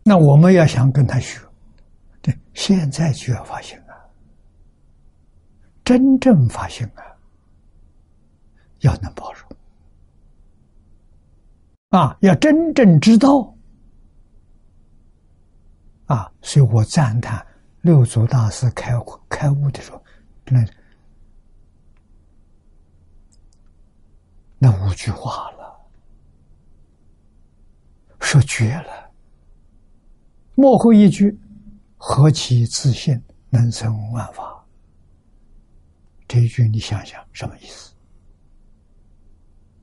[0.06, 1.40] 那我们要想跟他学，
[2.22, 3.96] 对，现在就要发现啊，
[5.86, 7.04] 真正发现啊，
[8.80, 9.50] 要能包容。
[11.90, 13.53] 啊，要真正知道
[16.06, 16.32] 啊！
[16.42, 17.46] 所以我赞叹
[17.82, 18.94] 六祖大师开
[19.30, 20.04] 开悟的时候，
[20.46, 20.66] 那
[24.60, 25.78] 那五句话了，
[28.20, 29.12] 说绝了。
[30.56, 31.38] 幕后一句
[31.98, 34.66] ：“何其自信，能生万法。”
[36.28, 37.94] 这一句你想想什么意思？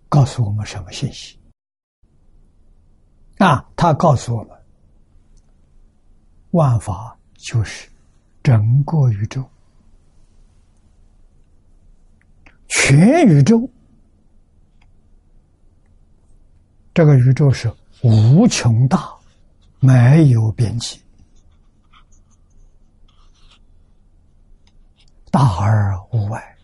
[0.09, 1.39] 告诉我们什么信息？
[3.39, 4.60] 啊，他告诉我们，
[6.53, 7.89] 万法就是
[8.43, 9.49] 整个宇宙，
[12.69, 13.71] 全宇宙，
[16.93, 17.73] 这个宇宙是
[18.03, 19.15] 无穷大，
[19.79, 21.01] 没有边际，
[25.31, 26.57] 大而无外，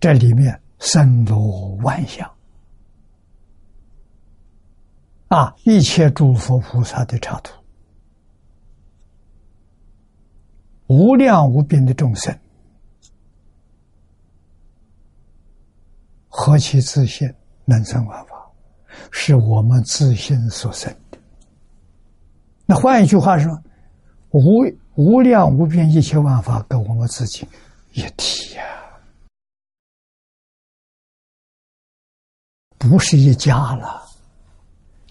[0.00, 2.28] 这里面森罗万象。
[5.30, 5.54] 啊！
[5.62, 7.54] 一切诸佛菩萨的插图，
[10.88, 12.36] 无量无边的众生，
[16.28, 17.32] 何其自信，
[17.64, 18.50] 能生万法，
[19.12, 21.18] 是我们自信所生的。
[22.66, 23.56] 那换一句话说，
[24.30, 24.64] 无
[24.96, 27.46] 无量无边一切万法跟我们自己
[27.92, 28.64] 一体呀，
[32.78, 34.09] 不是一家了，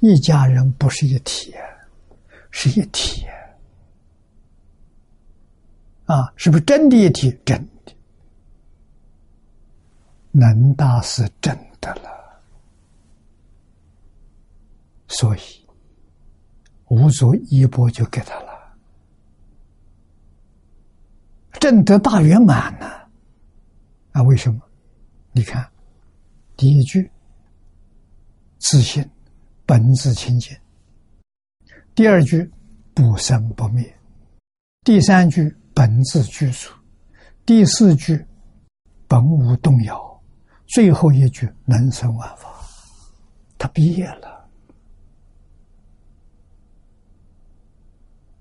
[0.01, 1.53] 一家人不是一体，
[2.51, 3.25] 是一体
[6.05, 7.29] 啊，是不是真的一体？
[7.45, 7.93] 真的，
[10.31, 12.41] 能大是真的了，
[15.07, 15.39] 所以
[16.87, 18.49] 无足一波就给他了。
[21.59, 22.87] 正得大圆满呢？
[24.13, 24.61] 啊，为什么？
[25.33, 25.69] 你看，
[26.55, 27.11] 第一句
[28.57, 29.07] 自信
[29.69, 30.57] 本自清净；
[31.93, 32.51] 第二句
[32.95, 33.85] 不生不灭；
[34.83, 36.71] 第三句本自具足；
[37.45, 38.25] 第四句
[39.07, 39.95] 本无动摇；
[40.65, 42.49] 最后一句能生万法。
[43.59, 44.49] 他毕业了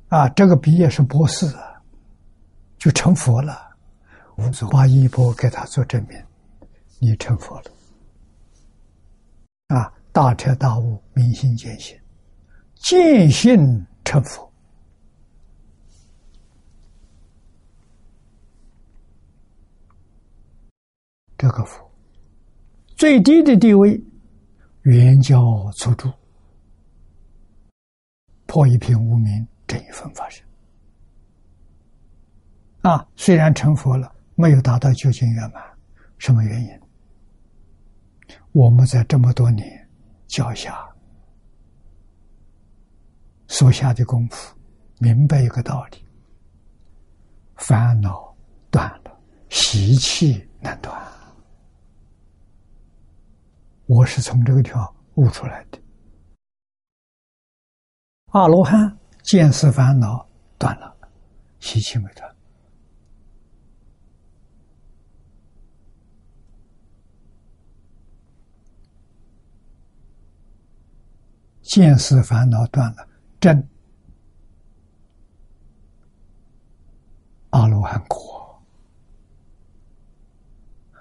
[0.09, 0.27] 啊！
[0.31, 1.83] 这个毕业是博士啊。
[2.79, 3.77] 就成佛了，
[4.71, 6.25] 把一波给他做证明，
[7.01, 7.78] 你成佛了，啊，
[10.19, 11.97] 大彻大悟，明心见性，
[12.75, 14.53] 见性成佛，
[21.37, 21.89] 这个佛
[22.97, 24.03] 最低的地位，
[24.83, 25.41] 原教
[25.77, 26.13] 初住，
[28.47, 30.45] 破一片无名，正一分发生。
[32.81, 35.63] 啊，虽然成佛了，没有达到究竟圆满，
[36.19, 36.71] 什么原因？
[38.51, 39.88] 我们在这么多年
[40.29, 40.87] 脚下
[43.49, 44.55] 所下的功夫，
[44.99, 46.05] 明白一个道理：
[47.57, 48.37] 烦恼
[48.71, 50.97] 断了，习气难断。
[53.87, 55.81] 我是从这个地方悟出来的。
[58.33, 60.29] 阿罗汉见思烦恼
[60.59, 60.95] 断了，
[61.59, 62.38] 习气没断。
[71.69, 73.07] 见思烦恼断了，
[73.39, 73.69] 真
[77.51, 78.59] 阿罗汉果，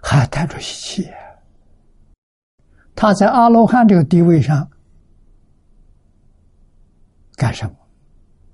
[0.04, 1.10] 还带着习气。
[2.94, 4.70] 他在阿罗汉这个地位上
[7.38, 7.76] 干什么？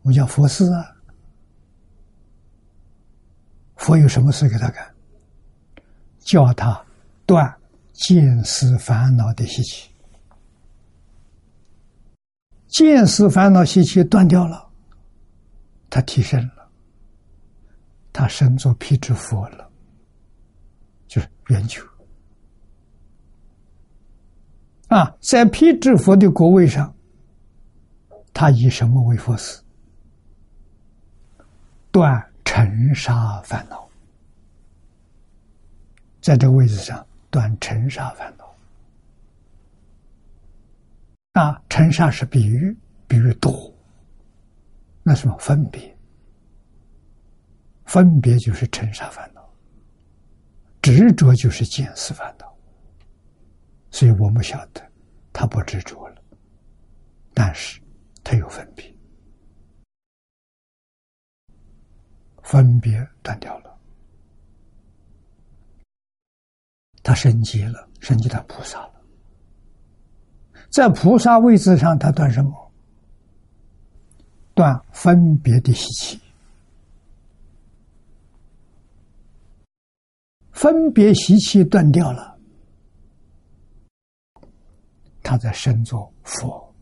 [0.03, 0.95] 我叫佛事啊，
[3.77, 4.95] 佛有什么事给他干？
[6.19, 6.79] 叫他
[7.25, 7.51] 断
[7.91, 9.89] 见思烦恼的习气。
[12.73, 14.67] 见思烦恼习气断掉了，
[15.91, 16.67] 他提升了，
[18.11, 19.69] 他升作辟支佛了，
[21.07, 21.85] 就是圆球
[24.87, 26.91] 啊，在辟支佛的国位上，
[28.33, 29.61] 他以什么为佛事？
[31.91, 33.87] 断尘沙烦恼，
[36.21, 38.42] 在这个位置上断尘沙烦恼。
[41.33, 42.75] 啊，尘沙是比喻，
[43.07, 43.73] 比喻多。
[45.01, 45.97] 那什么分别？
[47.85, 49.47] 分别就是尘沙烦恼，
[50.81, 52.55] 执着就是见思烦恼。
[53.89, 54.91] 所以我们晓得，
[55.31, 56.21] 他不执着了，
[57.33, 57.81] 但是
[58.23, 58.95] 他有分别，
[62.43, 63.79] 分别断掉了，
[67.03, 68.92] 他升级了，升级到菩萨了。
[70.73, 72.71] 在菩萨位置上，他断什么？
[74.55, 76.19] 断分别的习气，
[80.51, 82.35] 分别习气断掉了，
[85.21, 86.73] 他在身作佛，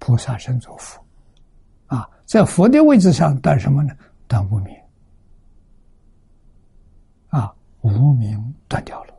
[0.00, 1.00] 菩萨身作佛，
[1.86, 3.94] 啊，在佛的位置上断什么呢？
[4.26, 4.76] 断无明，
[7.28, 9.14] 啊，无名断掉了，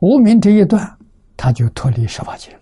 [0.00, 0.95] 无名这一断。
[1.36, 2.60] 他就脱离十法界了，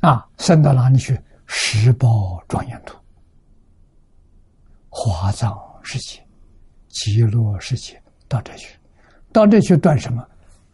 [0.00, 1.20] 啊，升到哪里去？
[1.52, 2.96] 十宝庄严土、
[4.88, 5.52] 华藏
[5.82, 6.24] 世界、
[6.88, 8.78] 极乐世界，到这去，
[9.32, 10.24] 到这去断什么？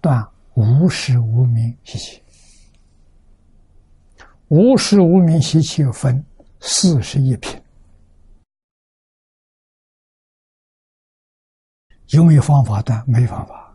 [0.02, 0.22] 断
[0.54, 2.22] 无始无明习气。
[4.48, 6.22] 无始无明习气分
[6.60, 7.58] 四十一品，
[12.08, 13.02] 有没有方法断？
[13.08, 13.65] 没方法。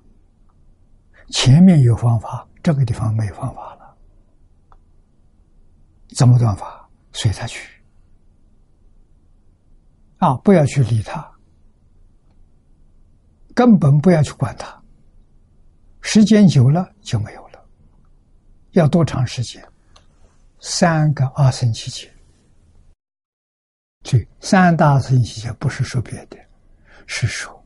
[1.31, 3.97] 前面有方法，这个地方没方法了，
[6.09, 6.89] 怎么断法？
[7.13, 7.69] 随他去
[10.17, 10.35] 啊！
[10.43, 11.29] 不要去理他，
[13.55, 14.81] 根本不要去管他。
[16.01, 17.65] 时间久了就没有了。
[18.71, 19.65] 要多长时间？
[20.59, 22.13] 三个阿僧祇劫，
[24.03, 26.37] 这三大乘习节不是说别的，
[27.07, 27.65] 是说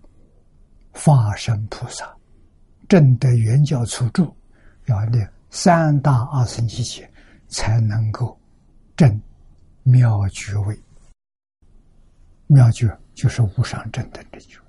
[0.93, 2.14] 法身菩萨
[2.87, 4.35] 正得圆教初住，
[4.85, 7.09] 要念三大阿僧祇劫，
[7.47, 8.37] 才能够
[8.95, 9.21] 证
[9.83, 10.79] 妙觉位。
[12.47, 14.59] 妙觉就是无上正等的觉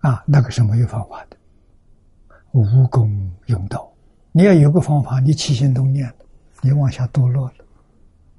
[0.00, 1.36] 啊，那个是没有方法的，
[2.52, 3.92] 无功用道。
[4.32, 6.10] 你要有个方法，你起心动念
[6.62, 7.54] 你往下堕落了。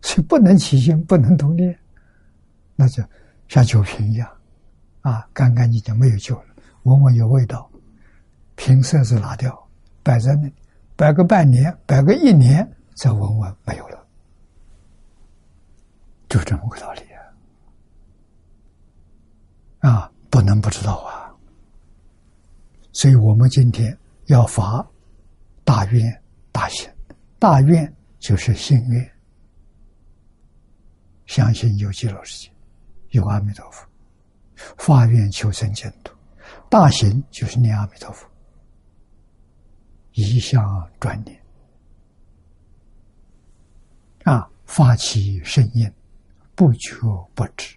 [0.01, 1.77] 所以不能起心，不能动念，
[2.75, 3.03] 那就
[3.47, 4.27] 像酒瓶一样，
[5.01, 6.50] 啊，干干净净没有酒了，
[6.83, 7.69] 闻闻有味道，
[8.55, 9.67] 瓶塞子拿掉，
[10.03, 10.51] 摆在那，
[10.95, 14.07] 摆个半年，摆个一年，再闻闻没有了，
[16.27, 17.01] 就这么个道理
[19.81, 19.89] 啊！
[19.89, 21.31] 啊，不能不知道啊！
[22.93, 24.85] 所以我们今天要发
[25.63, 26.21] 大愿
[26.51, 26.89] 大行，
[27.39, 29.11] 大愿就是心愿。
[31.25, 32.51] 相信有极乐世界，
[33.11, 33.87] 有阿弥陀佛，
[34.77, 36.13] 发愿求生净土，
[36.71, 38.25] 大行就是念阿弥陀佛，
[40.13, 41.37] 一向专念，
[44.23, 45.91] 啊，发起圣音，
[46.55, 46.97] 不觉
[47.35, 47.75] 不知，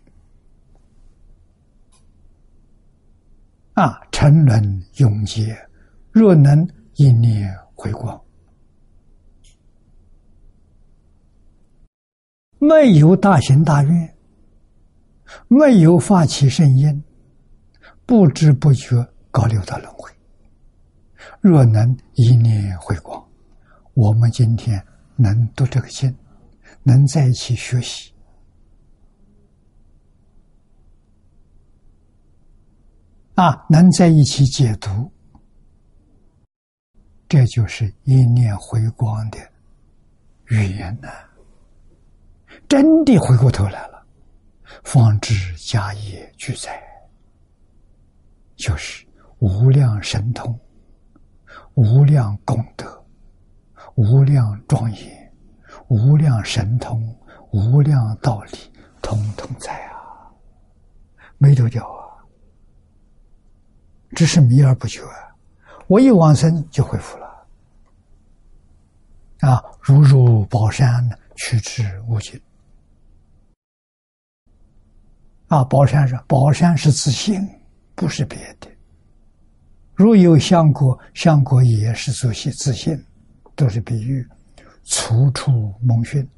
[3.73, 5.59] 啊，沉沦永劫，
[6.13, 6.65] 若能
[6.95, 8.23] 一念回光。
[12.61, 14.17] 没有大行大愿，
[15.49, 17.03] 没有发起圣因，
[18.07, 18.97] 不知不觉
[19.31, 20.11] 搞六道轮回。
[21.41, 23.23] 若能一念回光，
[23.95, 24.85] 我们今天
[25.17, 26.15] 能读这个经，
[26.83, 28.13] 能在一起学习，
[33.35, 35.11] 啊，能在一起解读，
[37.29, 39.39] 这就是一念回光的
[40.49, 41.09] 语言呢。
[42.69, 44.07] 真的回过头来了，
[44.85, 46.83] 方知家业俱在，
[48.57, 49.07] 就是
[49.39, 50.59] 无量神通、
[51.75, 53.05] 无量功德、
[53.97, 55.33] 无量庄严、
[55.89, 57.03] 无量神通、
[57.53, 58.51] 无量道理，
[59.03, 60.31] 通通在啊，
[61.39, 62.23] 没丢掉啊，
[64.15, 65.03] 只是迷而不觉。
[65.87, 67.47] 我一往生就恢复了，
[69.41, 71.07] 啊，如入宝山，
[71.37, 72.41] 取之无尽。
[75.49, 77.47] 啊，宝山是宝山是自信，
[77.95, 78.69] 不是别的。
[79.95, 83.01] 若有相国，相国也是自信，自信
[83.55, 84.27] 都是比喻，
[84.85, 86.29] 处处蒙逊。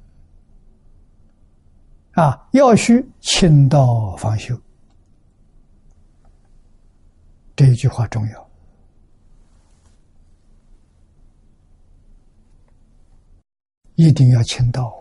[2.12, 4.58] 啊，要须清道方修，
[7.54, 8.50] 这一句话重要，
[13.96, 14.92] 一定要清道。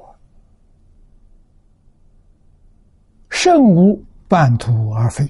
[3.30, 5.30] 圣无半途而废，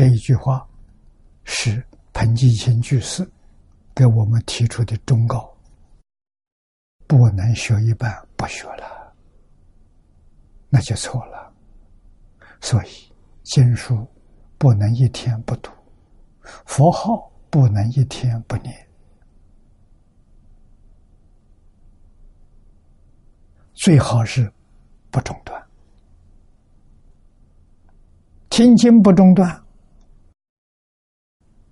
[0.00, 0.66] 这一句话
[1.44, 3.30] 是彭继清居士
[3.94, 5.54] 给我们提出的忠告。
[7.06, 9.14] 不能学一半不学了，
[10.70, 11.52] 那就错了。
[12.62, 13.12] 所以
[13.42, 14.08] 经书
[14.56, 15.70] 不能一天不读，
[16.64, 18.74] 佛号不能一天不念，
[23.74, 24.50] 最好是
[25.10, 25.62] 不中断。
[28.48, 29.62] 听经不中断，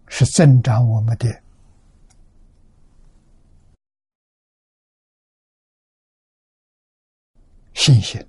[0.09, 1.43] 是增长我们的
[7.75, 8.21] 信心、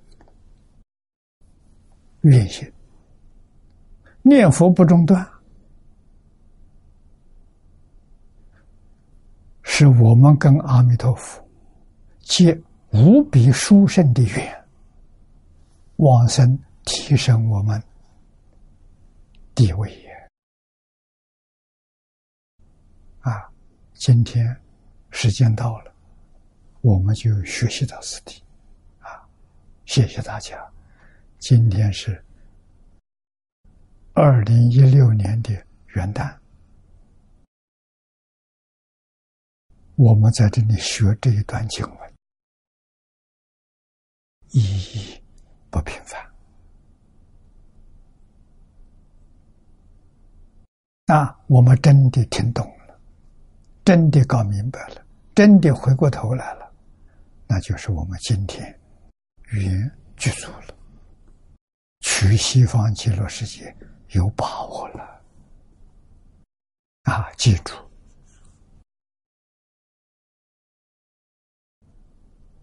[2.22, 2.70] 愿心。
[4.22, 5.26] 念佛不中断，
[9.62, 11.42] 是我们跟阿弥陀佛
[12.20, 12.54] 结
[12.92, 14.64] 无比殊胜的缘，
[15.96, 17.82] 往生提升我们。
[19.54, 20.19] 地位也
[23.20, 23.50] 啊！
[23.94, 24.58] 今天
[25.10, 25.94] 时间到了，
[26.80, 28.42] 我们就学习到此地
[29.00, 29.28] 啊！
[29.84, 30.56] 谢谢大家。
[31.38, 32.22] 今天是
[34.14, 35.52] 二零一六年的
[35.88, 36.34] 元旦，
[39.96, 42.14] 我们在这里学这一段经文，
[44.50, 45.22] 意义
[45.70, 46.18] 不平凡。
[51.06, 52.79] 那我们真的听懂了，
[53.84, 55.04] 真的搞明白了，
[55.34, 56.72] 真的回过头来了，
[57.46, 58.78] 那就是我们今天
[59.52, 60.74] 缘具足了，
[62.00, 63.74] 去西方极乐世界
[64.10, 65.22] 有把握了。
[67.04, 67.74] 啊，记住，《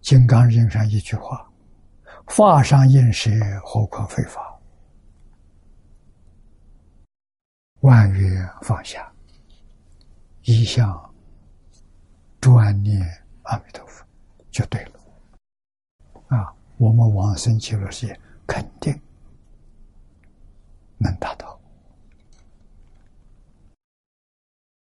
[0.00, 1.50] 金刚经》上一句话
[2.28, 3.30] ：“法上应舍，
[3.64, 4.58] 何况非法？
[7.80, 9.12] 万缘放下，
[10.42, 11.07] 一向
[12.40, 13.00] 专念
[13.42, 14.04] 阿弥陀佛，
[14.50, 14.92] 就对了。
[16.28, 18.98] 啊，我们往生极乐世界肯定
[20.98, 21.57] 能达到。